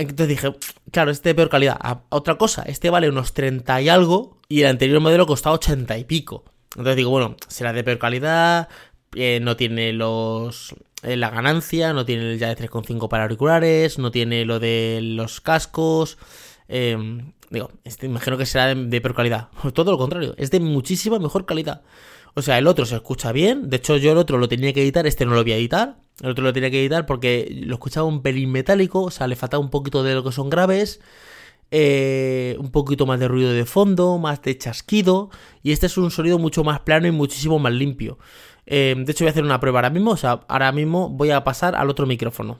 Entonces 0.00 0.28
dije, 0.28 0.54
claro, 0.90 1.10
este 1.10 1.30
de 1.30 1.34
peor 1.34 1.48
calidad. 1.48 1.78
otra 2.08 2.36
cosa, 2.36 2.62
este 2.62 2.90
vale 2.90 3.08
unos 3.08 3.34
30 3.34 3.82
y 3.82 3.88
algo 3.88 4.38
y 4.48 4.62
el 4.62 4.68
anterior 4.68 5.00
modelo 5.00 5.26
costaba 5.26 5.54
80 5.56 5.98
y 5.98 6.04
pico. 6.04 6.44
Entonces 6.70 6.96
digo, 6.96 7.10
bueno, 7.10 7.36
será 7.48 7.72
de 7.72 7.84
peor 7.84 7.98
calidad, 7.98 8.68
eh, 9.14 9.40
no 9.42 9.56
tiene 9.56 9.92
los 9.92 10.74
eh, 11.02 11.16
la 11.16 11.30
ganancia, 11.30 11.92
no 11.92 12.04
tiene 12.04 12.32
el 12.32 12.38
ya 12.38 12.48
de 12.48 12.56
3.5 12.56 13.08
para 13.08 13.24
auriculares, 13.24 13.98
no 13.98 14.10
tiene 14.10 14.44
lo 14.44 14.60
de 14.60 15.00
los 15.02 15.40
cascos. 15.40 16.16
Em, 16.68 17.32
digo, 17.50 17.70
este, 17.84 18.06
imagino 18.06 18.38
que 18.38 18.46
será 18.46 18.74
de, 18.74 19.00
peor 19.00 19.14
calidad. 19.14 19.48
Todo 19.74 19.90
lo 19.92 19.98
contrario, 19.98 20.34
es 20.38 20.50
de 20.50 20.60
muchísima 20.60 21.18
mejor 21.18 21.44
calidad. 21.44 21.82
O 22.34 22.42
sea, 22.42 22.58
el 22.58 22.66
otro 22.66 22.86
se 22.86 22.96
escucha 22.96 23.32
bien. 23.32 23.68
De 23.68 23.76
hecho, 23.76 23.96
yo 23.96 24.12
el 24.12 24.18
otro 24.18 24.38
lo 24.38 24.48
tenía 24.48 24.72
que 24.72 24.82
editar, 24.82 25.06
este 25.06 25.26
no 25.26 25.34
lo 25.34 25.42
voy 25.42 25.52
a 25.52 25.56
editar. 25.56 25.96
El 26.22 26.30
otro 26.30 26.44
lo 26.44 26.52
tenía 26.52 26.70
que 26.70 26.80
editar 26.80 27.06
porque 27.06 27.48
lo 27.64 27.74
escuchaba 27.74 28.06
un 28.06 28.22
pelín 28.22 28.50
metálico, 28.52 29.02
o 29.02 29.10
sea, 29.10 29.26
le 29.26 29.36
faltaba 29.36 29.62
un 29.62 29.70
poquito 29.70 30.02
de 30.02 30.14
lo 30.14 30.24
que 30.24 30.32
son 30.32 30.50
graves. 30.50 31.00
Eh, 31.74 32.56
un 32.58 32.70
poquito 32.70 33.06
más 33.06 33.18
de 33.18 33.28
ruido 33.28 33.50
de 33.50 33.64
fondo, 33.64 34.18
más 34.18 34.42
de 34.42 34.58
chasquido, 34.58 35.30
y 35.62 35.72
este 35.72 35.86
es 35.86 35.96
un 35.96 36.10
sonido 36.10 36.38
mucho 36.38 36.64
más 36.64 36.80
plano 36.80 37.06
y 37.06 37.12
muchísimo 37.12 37.58
más 37.58 37.72
limpio. 37.72 38.18
Eh, 38.66 38.94
de 38.96 39.10
hecho 39.10 39.24
voy 39.24 39.28
a 39.28 39.30
hacer 39.30 39.44
una 39.44 39.58
prueba 39.58 39.78
ahora 39.78 39.88
mismo, 39.88 40.10
o 40.10 40.16
sea, 40.18 40.40
ahora 40.48 40.70
mismo 40.72 41.08
voy 41.08 41.30
a 41.30 41.44
pasar 41.44 41.74
al 41.74 41.88
otro 41.88 42.06
micrófono. 42.06 42.58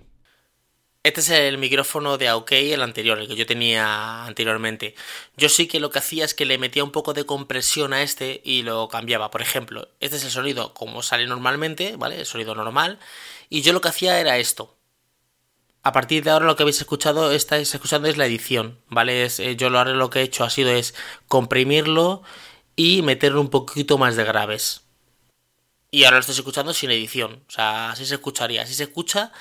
Este 1.05 1.21
es 1.21 1.31
el 1.31 1.59
micrófono 1.59 2.17
de 2.17 2.31
OK, 2.31 2.53
el 2.53 2.83
anterior, 2.83 3.19
el 3.19 3.27
que 3.27 3.35
yo 3.35 3.45
tenía 3.45 4.25
anteriormente. 4.25 4.95
Yo 5.37 5.49
sí 5.49 5.67
que 5.67 5.81
lo 5.81 5.91
que 5.91 5.99
hacía 5.99 6.25
es 6.25 6.35
que 6.35 6.45
le 6.45 6.59
metía 6.59 6.85
un 6.85 6.93
poco 6.93 7.13
de 7.13 7.27
compresión 7.27 7.93
a 7.93 8.03
este 8.03 8.41
y 8.45 8.63
lo 8.63 8.89
cambiaba. 8.89 9.31
Por 9.31 9.43
ejemplo, 9.43 9.89
este 10.01 10.17
es 10.17 10.25
el 10.25 10.31
sonido 10.31 10.75
como 10.75 11.03
sale 11.03 11.27
normalmente, 11.27 11.97
¿vale? 11.97 12.21
El 12.21 12.27
sonido 12.27 12.55
normal. 12.55 13.01
Y 13.49 13.63
yo 13.63 13.73
lo 13.73 13.81
que 13.81 13.89
hacía 13.89 14.21
era 14.21 14.39
esto 14.39 14.77
a 15.83 15.93
partir 15.93 16.23
de 16.23 16.31
ahora 16.31 16.47
lo 16.47 16.57
que 16.57 16.63
habéis 16.63 16.81
escuchado, 16.81 17.33
estáis 17.33 17.75
escuchando 17.75 18.09
es 18.09 18.17
la 18.17 18.27
edición, 18.27 18.79
¿vale? 18.89 19.25
Eh, 19.25 19.57
yo 19.57 19.69
lo, 19.69 19.85
lo 19.85 20.11
que 20.11 20.21
he 20.21 20.23
hecho 20.23 20.45
ha 20.45 20.51
sido 20.51 20.71
es 20.71 20.95
comprimirlo 21.27 22.23
y 22.77 23.03
meterle 23.03 23.41
un 23.41 23.51
poquito 23.51 23.99
más 23.99 24.17
de 24.17 24.25
graves. 24.25 24.83
Y 25.91 26.05
ahora 26.05 26.17
lo 26.17 26.21
estoy 26.21 26.37
escuchando 26.37 26.73
sin 26.73 26.91
edición, 26.91 27.45
o 27.49 27.51
sea, 27.51 27.91
así 27.91 28.07
se 28.07 28.15
escucharía, 28.15 28.63
así 28.63 28.75
se 28.75 28.85
escucha 28.85 29.33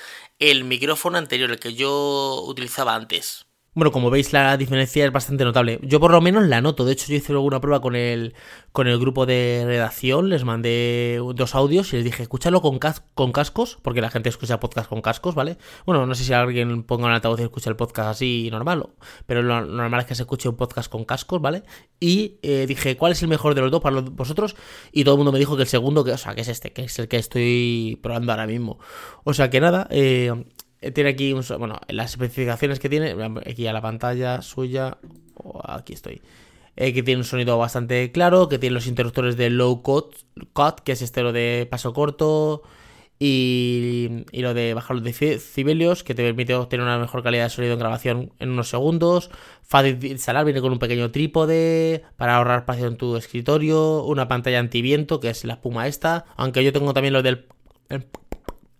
el 0.41 0.63
micrófono 0.65 1.17
anterior, 1.19 1.51
el 1.51 1.59
que 1.59 1.73
yo 1.75 2.43
utilizaba 2.47 2.95
antes. 2.95 3.45
Bueno, 3.73 3.93
como 3.93 4.09
veis 4.09 4.33
la 4.33 4.57
diferencia 4.57 5.05
es 5.05 5.13
bastante 5.13 5.45
notable. 5.45 5.79
Yo 5.81 6.01
por 6.01 6.11
lo 6.11 6.19
menos 6.19 6.45
la 6.45 6.59
noto. 6.59 6.83
De 6.83 6.91
hecho, 6.91 7.07
yo 7.07 7.15
hice 7.15 7.31
alguna 7.31 7.61
prueba 7.61 7.79
con 7.79 7.95
el, 7.95 8.33
con 8.73 8.87
el 8.89 8.99
grupo 8.99 9.25
de 9.25 9.63
redacción. 9.65 10.27
Les 10.27 10.43
mandé 10.43 11.21
dos 11.35 11.55
audios 11.55 11.93
y 11.93 11.95
les 11.95 12.03
dije, 12.03 12.21
escúchalo 12.21 12.61
con, 12.61 12.79
con 13.13 13.31
cascos, 13.31 13.77
porque 13.81 14.01
la 14.01 14.09
gente 14.09 14.27
escucha 14.27 14.59
podcast 14.59 14.89
con 14.89 15.01
cascos, 15.01 15.35
¿vale? 15.35 15.57
Bueno, 15.85 16.05
no 16.05 16.15
sé 16.15 16.25
si 16.25 16.33
alguien 16.33 16.83
ponga 16.83 17.05
un 17.05 17.13
altavoz 17.13 17.39
y 17.39 17.43
escucha 17.43 17.69
el 17.69 17.77
podcast 17.77 18.09
así 18.09 18.49
normal, 18.51 18.89
pero 19.25 19.41
lo 19.41 19.65
normal 19.65 20.01
es 20.01 20.05
que 20.05 20.15
se 20.15 20.23
escuche 20.23 20.49
un 20.49 20.57
podcast 20.57 20.91
con 20.91 21.05
cascos, 21.05 21.39
¿vale? 21.41 21.63
Y 21.97 22.39
eh, 22.41 22.65
dije, 22.67 22.97
¿cuál 22.97 23.13
es 23.13 23.21
el 23.21 23.29
mejor 23.29 23.55
de 23.55 23.61
los 23.61 23.71
dos 23.71 23.79
para 23.79 24.01
vosotros? 24.01 24.57
Y 24.91 25.05
todo 25.05 25.15
el 25.15 25.19
mundo 25.19 25.31
me 25.31 25.39
dijo 25.39 25.55
que 25.55 25.61
el 25.61 25.69
segundo, 25.69 26.03
que, 26.03 26.11
o 26.11 26.17
sea, 26.17 26.35
que 26.35 26.41
es 26.41 26.49
este, 26.49 26.73
que 26.73 26.83
es 26.83 26.99
el 26.99 27.07
que 27.07 27.15
estoy 27.15 27.97
probando 28.03 28.33
ahora 28.33 28.47
mismo. 28.47 28.79
O 29.23 29.33
sea 29.33 29.49
que 29.49 29.61
nada, 29.61 29.87
eh, 29.91 30.33
tiene 30.93 31.11
aquí, 31.11 31.33
un, 31.33 31.43
bueno, 31.59 31.79
las 31.87 32.11
especificaciones 32.11 32.79
que 32.79 32.89
tiene, 32.89 33.15
aquí 33.45 33.67
a 33.67 33.73
la 33.73 33.81
pantalla 33.81 34.41
suya, 34.41 34.97
aquí 35.63 35.93
estoy, 35.93 36.21
eh, 36.75 36.93
que 36.93 37.03
tiene 37.03 37.19
un 37.19 37.25
sonido 37.25 37.57
bastante 37.57 38.11
claro, 38.11 38.49
que 38.49 38.57
tiene 38.57 38.73
los 38.73 38.87
interruptores 38.87 39.37
de 39.37 39.51
low 39.51 39.83
cut, 39.83 40.15
cut 40.53 40.79
que 40.79 40.93
es 40.93 41.01
este 41.01 41.21
lo 41.21 41.31
de 41.31 41.67
paso 41.69 41.93
corto, 41.93 42.63
y, 43.23 44.25
y 44.31 44.41
lo 44.41 44.55
de 44.55 44.73
bajar 44.73 44.95
los 44.95 45.03
decibelios, 45.03 46.03
que 46.03 46.15
te 46.15 46.23
permite 46.23 46.55
obtener 46.55 46.83
una 46.83 46.97
mejor 46.97 47.21
calidad 47.21 47.43
de 47.43 47.49
sonido 47.51 47.73
en 47.73 47.79
grabación 47.79 48.33
en 48.39 48.49
unos 48.49 48.69
segundos, 48.69 49.29
fácil 49.61 49.99
de 49.99 50.07
instalar, 50.07 50.43
viene 50.43 50.59
con 50.59 50.71
un 50.71 50.79
pequeño 50.79 51.11
trípode 51.11 52.03
para 52.17 52.37
ahorrar 52.37 52.61
espacio 52.61 52.87
en 52.87 52.97
tu 52.97 53.15
escritorio, 53.17 54.03
una 54.05 54.27
pantalla 54.27 54.57
antiviento, 54.57 55.19
que 55.19 55.29
es 55.29 55.45
la 55.45 55.53
espuma 55.53 55.85
esta, 55.85 56.25
aunque 56.35 56.63
yo 56.63 56.73
tengo 56.73 56.95
también 56.95 57.13
lo 57.13 57.21
del 57.21 57.45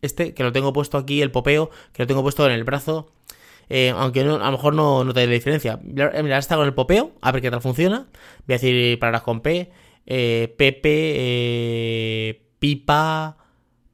este, 0.02 0.34
que 0.34 0.44
lo 0.44 0.52
tengo 0.52 0.74
puesto 0.74 0.98
aquí, 0.98 1.22
el 1.22 1.32
popeo, 1.32 1.70
que 1.94 2.04
lo 2.04 2.08
tengo 2.08 2.22
puesto 2.22 2.46
en 2.46 2.54
el 2.54 2.64
brazo. 2.64 3.12
Eh, 3.74 3.94
aunque 3.96 4.20
a 4.20 4.26
lo 4.26 4.52
mejor 4.52 4.74
no, 4.74 5.06
no 5.06 5.14
te 5.14 5.26
la 5.26 5.32
diferencia. 5.32 5.80
Eh, 5.82 6.24
mira, 6.24 6.38
está 6.38 6.58
con 6.58 6.66
el 6.66 6.74
popeo, 6.74 7.14
a 7.22 7.32
ver 7.32 7.42
qué 7.42 7.50
tal 7.50 7.62
funciona. 7.62 8.08
Voy 8.46 8.56
a 8.56 8.58
decir 8.58 9.00
palabras 9.00 9.22
con 9.22 9.40
P. 9.40 9.72
Eh, 10.06 10.54
Pepe, 10.58 12.42
Pipa, 12.60 13.38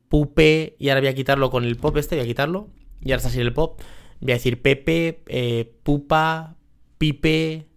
Pupe. 0.10 0.76
Y 0.80 0.90
ahora 0.90 1.02
voy 1.02 1.10
a 1.10 1.14
quitarlo 1.14 1.52
con 1.52 1.64
el 1.64 1.76
pop 1.76 1.96
este, 1.98 2.16
voy 2.16 2.24
a 2.26 2.28
quitarlo. 2.28 2.70
Y 3.02 3.12
ahora 3.12 3.18
está 3.18 3.30
así 3.30 3.40
el 3.40 3.54
pop. 3.54 3.80
Voy 4.20 4.32
a 4.32 4.36
decir 4.36 4.64
Pepe, 4.64 5.76
Pupa, 5.84 6.56
Pipe, 6.98 7.68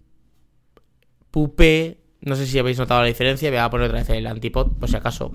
Pupe. 1.30 1.98
No 2.22 2.34
sé 2.34 2.46
si 2.46 2.58
habéis 2.58 2.78
notado 2.78 3.02
la 3.02 3.08
diferencia. 3.08 3.50
Voy 3.50 3.58
a 3.58 3.68
poner 3.68 3.88
otra 3.88 3.98
vez 3.98 4.08
el 4.08 4.26
antipod, 4.26 4.68
por 4.78 4.88
si 4.88 4.96
acaso. 4.96 5.32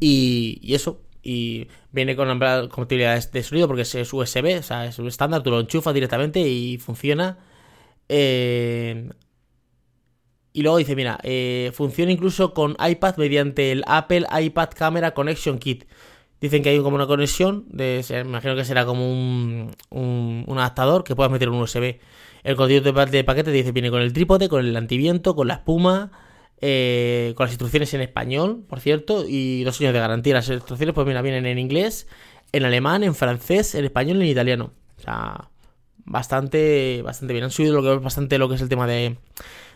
y 0.00 0.74
eso, 0.74 1.00
y 1.22 1.68
viene 1.92 2.16
con, 2.16 2.28
utilidades 2.76 3.30
de 3.32 3.42
sonido 3.42 3.66
porque 3.68 3.82
es 3.82 4.12
USB, 4.12 4.58
o 4.58 4.62
sea, 4.62 4.86
es 4.86 4.98
un 4.98 5.08
estándar, 5.08 5.42
tú 5.42 5.50
lo 5.50 5.60
enchufas 5.60 5.94
directamente 5.94 6.40
y 6.40 6.78
funciona. 6.78 7.38
Eh, 8.08 9.10
y 10.52 10.62
luego 10.62 10.78
dice, 10.78 10.96
mira, 10.96 11.18
eh, 11.22 11.70
funciona 11.74 12.10
incluso 12.10 12.54
con 12.54 12.76
iPad 12.84 13.16
mediante 13.18 13.70
el 13.72 13.84
Apple 13.86 14.26
iPad 14.40 14.70
Camera 14.74 15.12
Connection 15.12 15.58
Kit. 15.58 15.84
Dicen 16.40 16.62
que 16.62 16.70
hay 16.70 16.80
como 16.80 16.96
una 16.96 17.06
conexión, 17.06 17.66
me 17.70 18.00
imagino 18.00 18.56
que 18.56 18.64
será 18.64 18.86
como 18.86 19.10
un, 19.10 19.76
un, 19.90 20.58
adaptador 20.58 21.04
que 21.04 21.14
puedas 21.14 21.30
meter 21.30 21.50
un 21.50 21.60
USB. 21.60 22.00
El 22.42 22.56
contenido 22.56 22.92
de, 22.92 23.06
de 23.06 23.24
paquete 23.24 23.50
dice, 23.52 23.72
viene 23.72 23.90
con 23.90 24.00
el 24.00 24.12
trípode, 24.14 24.48
con 24.48 24.64
el 24.64 24.74
antiviento, 24.76 25.36
con 25.36 25.48
la 25.48 25.54
espuma 25.54 26.10
eh, 26.60 27.32
con 27.36 27.44
las 27.44 27.52
instrucciones 27.52 27.92
en 27.94 28.02
español, 28.02 28.64
por 28.68 28.80
cierto, 28.80 29.24
y 29.26 29.64
dos 29.64 29.80
años 29.80 29.92
de 29.92 30.00
garantía. 30.00 30.34
Las 30.34 30.48
instrucciones, 30.48 30.94
pues 30.94 31.06
mira, 31.06 31.22
vienen 31.22 31.46
en 31.46 31.58
inglés, 31.58 32.06
en 32.52 32.64
alemán, 32.64 33.02
en 33.02 33.14
francés, 33.14 33.74
en 33.74 33.84
español 33.84 34.18
y 34.18 34.22
en 34.22 34.28
italiano. 34.28 34.72
O 34.98 35.00
sea, 35.02 35.50
bastante, 36.04 37.02
bastante 37.02 37.32
bien. 37.32 37.44
Han 37.44 37.50
subido 37.50 37.74
lo 37.74 37.82
que 37.82 38.02
bastante 38.02 38.38
lo 38.38 38.48
que 38.48 38.56
es 38.56 38.60
el 38.60 38.68
tema 38.68 38.86
de, 38.86 39.16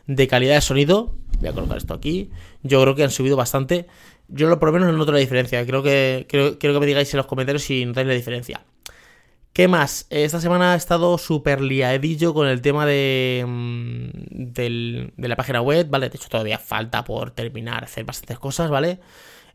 de 0.07 0.29
calidad 0.29 0.55
de 0.57 0.61
sonido. 0.61 1.15
Voy 1.41 1.49
a 1.49 1.53
colocar 1.53 1.77
esto 1.77 1.95
aquí. 1.95 2.31
Yo 2.63 2.81
creo 2.83 2.95
que 2.95 3.05
han 3.05 3.11
subido 3.11 3.37
bastante. 3.37 3.87
Yo 4.29 4.59
por 4.59 4.69
lo 4.69 4.73
menos 4.73 4.89
no 4.89 4.99
noto 4.99 5.13
la 5.13 5.19
diferencia. 5.19 5.65
Creo 5.67 5.83
que, 5.83 6.27
creo, 6.29 6.59
quiero 6.59 6.75
que 6.75 6.81
me 6.81 6.87
digáis 6.87 7.13
en 7.15 7.19
los 7.19 7.27
comentarios 7.27 7.63
si 7.63 7.85
notáis 7.85 8.07
la 8.07 8.15
diferencia. 8.15 8.65
¿Qué 9.55 9.69
más? 9.69 10.09
Esta 10.11 10.41
semana 10.41 10.75
he 10.75 10.77
estado 10.77 11.17
súper 11.17 11.61
liadillo 11.61 12.35
con 12.35 12.49
el 12.49 12.61
tema 12.61 12.85
de, 12.87 13.45
mm, 13.47 14.09
de 14.53 15.29
la 15.29 15.37
página 15.37 15.61
web, 15.61 15.89
¿vale? 15.89 16.11
De 16.11 16.17
hecho, 16.17 16.29
todavía 16.29 16.59
falta 16.59 17.05
por 17.05 17.31
terminar, 17.31 17.85
hacer 17.85 18.05
bastantes 18.05 18.41
cosas, 18.41 18.69
¿vale? 18.69 18.99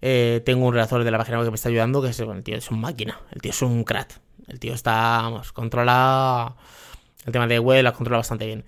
Eh, 0.02 0.42
tengo 0.46 0.66
un 0.66 0.74
redactor 0.74 1.04
de 1.04 1.12
la 1.12 1.18
página 1.18 1.38
web 1.40 1.48
que 1.48 1.52
me 1.52 1.56
está 1.56 1.68
ayudando, 1.68 2.02
que 2.02 2.10
es, 2.12 2.20
el 2.22 2.44
tío 2.44 2.56
es 2.56 2.72
un 2.72 2.80
máquina, 2.80 3.20
el 3.32 3.42
tío 3.42 3.52
es 3.52 3.62
un 3.62 3.84
crack. 3.84 4.22
El 4.48 4.62
tío 4.62 4.74
está, 4.74 4.94
vamos, 5.22 5.52
controla 5.52 6.56
el 7.26 7.34
tema 7.34 7.48
de 7.48 7.60
web, 7.60 7.84
la 7.84 7.92
controla 7.92 8.20
bastante 8.20 8.46
bien. 8.46 8.64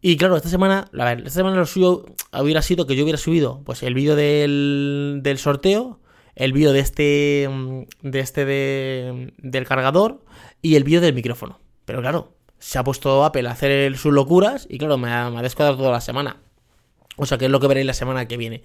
Y 0.00 0.16
claro, 0.18 0.36
esta 0.36 0.48
semana, 0.48 0.88
a 0.96 1.04
ver, 1.04 1.18
esta 1.18 1.30
semana 1.30 1.56
lo 1.56 1.66
suyo 1.66 2.06
hubiera 2.32 2.62
sido 2.62 2.86
que 2.86 2.94
yo 2.94 3.02
hubiera 3.02 3.18
subido, 3.18 3.60
pues, 3.64 3.82
el 3.82 3.94
vídeo 3.94 4.14
del, 4.14 5.18
del 5.24 5.38
sorteo, 5.38 5.98
el 6.34 6.52
vídeo 6.52 6.72
de 6.72 6.80
este, 6.80 7.48
mm, 7.50 7.82
de 8.02 8.20
este 8.20 8.44
de, 8.44 9.32
del 9.38 9.66
cargador, 9.66 10.24
y 10.62 10.76
el 10.76 10.84
vídeo 10.84 11.00
del 11.00 11.14
micrófono. 11.14 11.58
Pero 11.84 12.00
claro, 12.00 12.34
se 12.58 12.78
ha 12.78 12.84
puesto 12.84 13.24
Apple 13.24 13.48
a 13.48 13.52
hacer 13.52 13.96
sus 13.96 14.12
locuras 14.12 14.66
y 14.68 14.78
claro, 14.78 14.98
me 14.98 15.10
ha, 15.12 15.30
me 15.30 15.42
descuadrado 15.42 15.78
toda 15.78 15.90
la 15.90 16.00
semana. 16.00 16.36
O 17.16 17.26
sea, 17.26 17.38
que 17.38 17.46
es 17.46 17.50
lo 17.50 17.60
que 17.60 17.66
veréis 17.66 17.86
la 17.86 17.94
semana 17.94 18.28
que 18.28 18.36
viene. 18.36 18.62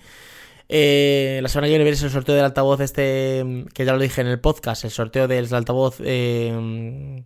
Eh, 0.67 1.39
la 1.41 1.49
semana 1.49 1.67
que 1.67 1.71
viene 1.71 1.83
veréis 1.83 2.03
el 2.03 2.09
sorteo 2.09 2.35
del 2.35 2.45
altavoz 2.45 2.79
este, 2.79 3.65
que 3.73 3.85
ya 3.85 3.93
lo 3.93 3.99
dije 3.99 4.21
en 4.21 4.27
el 4.27 4.39
podcast, 4.39 4.83
el 4.83 4.91
sorteo 4.91 5.27
del 5.27 5.53
altavoz 5.53 5.97
eh, 6.03 7.23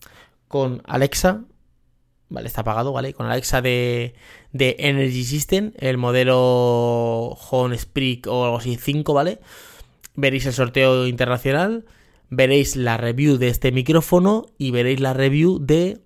con 0.48 0.82
Alexa. 0.86 1.44
Vale, 2.30 2.48
está 2.48 2.62
apagado, 2.62 2.92
¿vale? 2.94 3.14
Con 3.14 3.26
Alexa 3.26 3.62
de, 3.62 4.14
de 4.52 4.76
Energy 4.80 5.24
System, 5.24 5.74
el 5.80 5.98
modelo 5.98 6.38
Home 7.50 7.76
Spreak 7.76 8.28
o 8.28 8.46
algo 8.46 8.58
así 8.58 8.76
5, 8.76 9.14
¿vale? 9.14 9.40
Veréis 10.20 10.46
el 10.46 10.54
sorteo 10.54 11.08
internacional 11.08 11.86
veréis 12.30 12.76
la 12.76 12.98
review 12.98 13.38
de 13.38 13.50
este 13.50 13.72
micrófono 13.72 14.46
y 14.58 14.72
veréis 14.72 15.00
la 15.00 15.14
review 15.14 15.60
de 15.60 16.00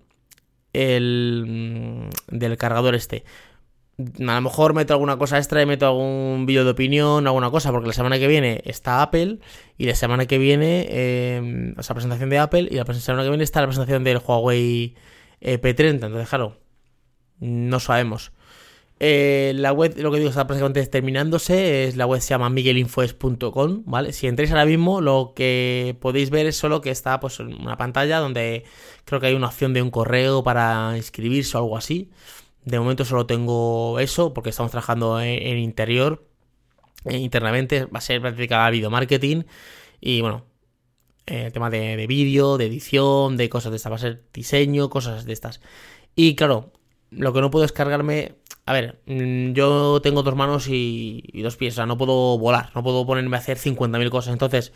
el, 0.72 1.44
mm, 1.46 2.36
del 2.36 2.56
cargador 2.56 2.94
este. 2.94 3.24
A 3.96 4.34
lo 4.34 4.40
mejor 4.40 4.74
meto 4.74 4.92
alguna 4.92 5.18
cosa 5.18 5.38
extra 5.38 5.62
y 5.62 5.66
meto 5.66 5.86
algún 5.86 6.46
vídeo 6.46 6.64
de 6.64 6.70
opinión, 6.70 7.28
alguna 7.28 7.50
cosa, 7.50 7.70
porque 7.70 7.86
la 7.86 7.92
semana 7.92 8.18
que 8.18 8.26
viene 8.26 8.60
está 8.64 9.02
Apple 9.02 9.38
y 9.78 9.86
la 9.86 9.94
semana 9.94 10.26
que 10.26 10.38
viene, 10.38 10.86
eh, 10.88 11.74
o 11.76 11.82
sea, 11.82 11.94
presentación 11.94 12.28
de 12.28 12.38
Apple 12.38 12.68
y 12.68 12.74
la 12.74 12.84
semana 12.86 13.22
que 13.22 13.28
viene 13.28 13.44
está 13.44 13.60
la 13.60 13.68
presentación 13.68 14.02
del 14.02 14.18
Huawei 14.18 14.96
eh, 15.40 15.60
P30. 15.60 15.90
Entonces, 16.06 16.28
claro, 16.28 16.58
no 17.38 17.78
sabemos. 17.78 18.32
Eh, 19.00 19.52
la 19.56 19.72
web, 19.72 19.94
lo 19.98 20.10
que 20.12 20.18
digo, 20.18 20.30
está 20.30 20.46
prácticamente 20.46 20.86
terminándose. 20.86 21.84
Es, 21.84 21.96
la 21.96 22.06
web 22.06 22.20
se 22.20 22.30
llama 22.30 22.48
miguelinfoes.com, 22.50 23.82
¿vale? 23.86 24.12
Si 24.12 24.26
entréis 24.26 24.50
ahora 24.52 24.66
mismo, 24.66 25.00
lo 25.00 25.32
que 25.34 25.96
podéis 26.00 26.30
ver 26.30 26.46
es 26.46 26.56
solo 26.56 26.80
que 26.80 26.90
está 26.90 27.20
pues, 27.20 27.40
en 27.40 27.54
una 27.60 27.76
pantalla 27.76 28.18
donde 28.18 28.64
creo 29.04 29.20
que 29.20 29.26
hay 29.28 29.34
una 29.34 29.48
opción 29.48 29.74
de 29.74 29.82
un 29.82 29.90
correo 29.90 30.42
para 30.44 30.94
inscribirse 30.96 31.56
o 31.56 31.60
algo 31.60 31.76
así. 31.76 32.10
De 32.64 32.78
momento 32.78 33.04
solo 33.04 33.26
tengo 33.26 33.98
eso 34.00 34.32
porque 34.32 34.50
estamos 34.50 34.70
trabajando 34.70 35.20
en, 35.20 35.58
interior. 35.58 36.26
Eh, 37.04 37.18
internamente 37.18 37.84
va 37.86 37.98
a 37.98 38.00
ser 38.00 38.20
prácticamente 38.20 38.72
video 38.72 38.90
marketing. 38.90 39.42
Y 40.00 40.20
bueno, 40.20 40.44
el 41.26 41.52
tema 41.52 41.70
de, 41.70 41.96
de 41.96 42.06
vídeo, 42.06 42.58
de 42.58 42.66
edición, 42.66 43.36
de 43.36 43.48
cosas 43.48 43.72
de 43.72 43.76
estas. 43.76 43.92
Va 43.92 43.96
a 43.96 43.98
ser 43.98 44.24
diseño, 44.32 44.88
cosas 44.88 45.24
de 45.24 45.32
estas. 45.32 45.60
Y 46.16 46.36
claro, 46.36 46.72
lo 47.10 47.32
que 47.32 47.40
no 47.40 47.50
puedo 47.50 47.64
es 47.64 47.72
cargarme. 47.72 48.36
A 48.66 48.72
ver, 48.72 49.00
mm, 49.06 49.52
yo 49.52 50.00
tengo 50.02 50.22
dos 50.22 50.34
manos 50.36 50.68
y, 50.68 51.22
dos 51.42 51.56
pies, 51.56 51.74
o 51.74 51.76
sea, 51.76 51.86
no 51.86 51.98
puedo 51.98 52.38
volar, 52.38 52.70
no 52.74 52.82
puedo 52.82 53.04
ponerme 53.06 53.36
a 53.36 53.40
hacer 53.40 53.58
50.000 53.58 54.10
cosas. 54.10 54.32
Entonces, 54.32 54.72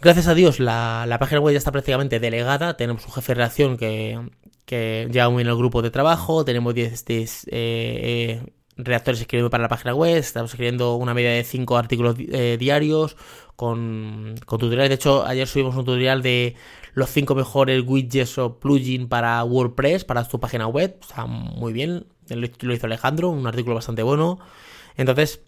gracias 0.00 0.28
a 0.28 0.34
Dios, 0.34 0.60
la, 0.60 1.16
página 1.20 1.40
web 1.40 1.52
ya 1.52 1.58
está 1.58 1.72
prácticamente 1.72 2.20
delegada. 2.20 2.76
Tenemos 2.76 3.04
un 3.06 3.12
jefe 3.12 3.32
de 3.32 3.36
reacción 3.36 3.76
que, 3.76 4.18
que 4.64 5.08
lleva 5.10 5.28
muy 5.30 5.42
bien 5.42 5.48
el 5.50 5.56
grupo 5.58 5.82
de 5.82 5.90
trabajo. 5.90 6.44
Tenemos 6.44 6.74
10 6.74 7.04
eh, 7.08 7.26
eh, 7.50 8.42
redactores 8.76 9.20
escribiendo 9.20 9.50
para 9.50 9.62
la 9.62 9.68
página 9.68 9.94
web. 9.94 10.16
Estamos 10.16 10.50
escribiendo 10.50 10.96
una 10.96 11.14
media 11.14 11.30
de 11.30 11.44
5 11.44 11.76
artículos 11.76 12.16
eh, 12.18 12.56
diarios 12.58 13.16
con, 13.56 14.34
con 14.46 14.58
tutoriales. 14.58 14.90
De 14.90 14.94
hecho, 14.96 15.24
ayer 15.24 15.46
subimos 15.46 15.76
un 15.76 15.84
tutorial 15.84 16.22
de 16.22 16.56
los 16.94 17.10
5 17.10 17.34
mejores 17.34 17.82
widgets 17.86 18.38
o 18.38 18.58
plugins 18.58 19.08
para 19.08 19.42
WordPress, 19.44 20.04
para 20.04 20.26
tu 20.26 20.40
página 20.40 20.66
web. 20.66 20.96
Está 21.00 21.26
muy 21.26 21.72
bien. 21.72 22.06
Lo 22.28 22.74
hizo 22.74 22.86
Alejandro, 22.86 23.30
un 23.30 23.46
artículo 23.46 23.74
bastante 23.74 24.02
bueno. 24.02 24.38
Entonces, 24.96 25.42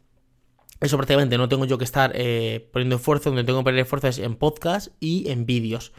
eso 0.81 0.97
prácticamente 0.97 1.39
no 1.39 1.49
tengo 1.49 1.65
yo 1.65 1.79
que 1.79 1.85
estar 1.85 2.13
eh, 2.15 2.69
poniendo 2.73 2.97
esfuerzo. 2.97 3.31
Donde 3.31 3.45
tengo 3.45 3.61
que 3.61 3.65
poner 3.65 3.81
esfuerzo 3.81 4.09
es 4.09 4.19
en 4.19 4.37
podcast 4.37 4.89
y 5.01 5.31
en 5.31 5.47
vídeos. 5.47 5.93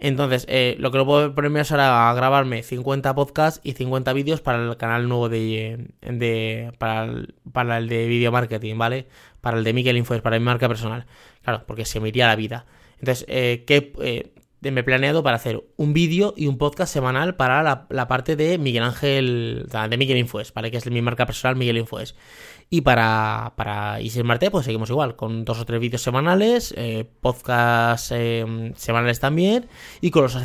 Entonces, 0.00 0.46
eh, 0.48 0.76
lo 0.78 0.90
que 0.90 0.96
no 0.98 1.04
puedo 1.04 1.34
ahora 1.70 2.10
a 2.10 2.14
grabarme 2.14 2.62
50 2.62 3.14
podcasts 3.14 3.60
y 3.62 3.72
50 3.72 4.14
vídeos 4.14 4.40
para 4.40 4.58
el 4.64 4.76
canal 4.78 5.06
nuevo 5.08 5.28
de, 5.28 5.88
de 6.00 6.72
para, 6.78 7.04
el, 7.04 7.34
para 7.52 7.76
el 7.76 7.88
de 7.88 8.06
video 8.06 8.32
marketing, 8.32 8.78
¿vale? 8.78 9.08
Para 9.42 9.58
el 9.58 9.64
de 9.64 9.74
Miguel 9.74 9.98
Infos, 9.98 10.22
para 10.22 10.38
mi 10.38 10.44
marca 10.44 10.68
personal. 10.68 11.06
Claro, 11.42 11.64
porque 11.66 11.84
se 11.84 12.00
me 12.00 12.08
iría 12.08 12.26
la 12.26 12.36
vida. 12.36 12.64
Entonces, 12.98 13.26
eh, 13.28 13.64
¿qué, 13.66 13.92
eh, 14.00 14.32
me 14.62 14.80
he 14.80 14.84
planeado 14.84 15.22
para 15.22 15.36
hacer 15.36 15.64
un 15.76 15.92
vídeo 15.92 16.34
y 16.36 16.46
un 16.46 16.58
podcast 16.58 16.92
semanal 16.92 17.34
para 17.36 17.62
la, 17.62 18.08
parte 18.08 18.36
de 18.36 18.58
Miguel 18.58 18.82
Ángel, 18.82 19.66
de 19.88 19.96
Miguel 19.96 20.18
Infoes, 20.18 20.52
¿vale? 20.52 20.70
Que 20.70 20.76
es 20.76 20.90
mi 20.90 21.00
marca 21.00 21.24
personal, 21.24 21.56
Miguel 21.56 21.78
Infoes. 21.78 22.14
Y 22.68 22.82
para, 22.82 23.54
para 23.56 24.00
Isis 24.00 24.22
Marte, 24.22 24.50
pues 24.50 24.66
seguimos 24.66 24.90
igual, 24.90 25.16
con 25.16 25.44
dos 25.44 25.58
o 25.58 25.64
tres 25.64 25.80
vídeos 25.80 26.02
semanales, 26.02 26.74
eh, 26.76 27.08
podcasts 27.20 28.12
eh, 28.14 28.72
semanales 28.76 29.18
también, 29.18 29.66
y 30.00 30.10
con 30.10 30.24
los 30.24 30.36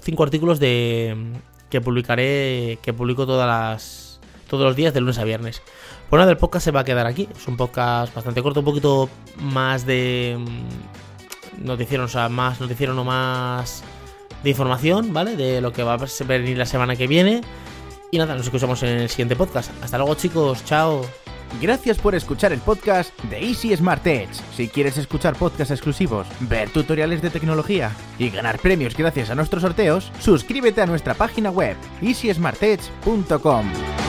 cinco 0.00 0.22
artículos 0.22 0.60
de 0.60 1.16
que 1.68 1.80
publicaré, 1.80 2.78
que 2.80 2.92
publico 2.92 3.26
todas 3.26 3.48
las, 3.48 4.20
todos 4.48 4.64
los 4.64 4.76
días 4.76 4.94
de 4.94 5.00
lunes 5.00 5.18
a 5.18 5.24
viernes. 5.24 5.62
Pues 6.08 6.20
nada, 6.20 6.30
el 6.30 6.36
podcast 6.36 6.64
se 6.64 6.70
va 6.70 6.80
a 6.80 6.84
quedar 6.84 7.06
aquí. 7.06 7.28
Es 7.36 7.48
un 7.48 7.56
podcast 7.56 8.14
bastante 8.14 8.42
corto, 8.42 8.60
un 8.60 8.66
poquito 8.66 9.08
más 9.40 9.84
de 9.84 10.38
noticiero, 11.64 12.04
o 12.04 12.08
sea, 12.08 12.28
más 12.28 12.60
noticiero, 12.60 12.94
no 12.94 13.04
más 13.04 13.82
de 14.42 14.50
información, 14.50 15.12
¿vale? 15.12 15.36
De 15.36 15.60
lo 15.60 15.72
que 15.72 15.82
va 15.82 15.94
a 15.94 16.24
venir 16.26 16.58
la 16.58 16.66
semana 16.66 16.96
que 16.96 17.06
viene. 17.06 17.40
Y 18.10 18.18
nada, 18.18 18.36
nos 18.36 18.46
escuchamos 18.46 18.82
en 18.82 18.90
el 18.90 19.08
siguiente 19.08 19.34
podcast. 19.34 19.70
Hasta 19.82 19.98
luego, 19.98 20.14
chicos. 20.14 20.64
Chao. 20.64 21.04
Gracias 21.60 21.98
por 21.98 22.14
escuchar 22.14 22.52
el 22.52 22.60
podcast 22.60 23.16
de 23.24 23.38
Easy 23.38 23.74
Smart 23.76 24.06
Edge. 24.06 24.34
Si 24.56 24.68
quieres 24.68 24.98
escuchar 24.98 25.36
podcasts 25.36 25.70
exclusivos, 25.70 26.26
ver 26.40 26.70
tutoriales 26.70 27.22
de 27.22 27.30
tecnología 27.30 27.92
y 28.18 28.30
ganar 28.30 28.58
premios 28.58 28.96
gracias 28.96 29.30
a 29.30 29.34
nuestros 29.34 29.62
sorteos, 29.62 30.10
suscríbete 30.20 30.80
a 30.80 30.86
nuestra 30.86 31.14
página 31.14 31.50
web 31.50 31.76
easysmartedge.com. 32.02 34.03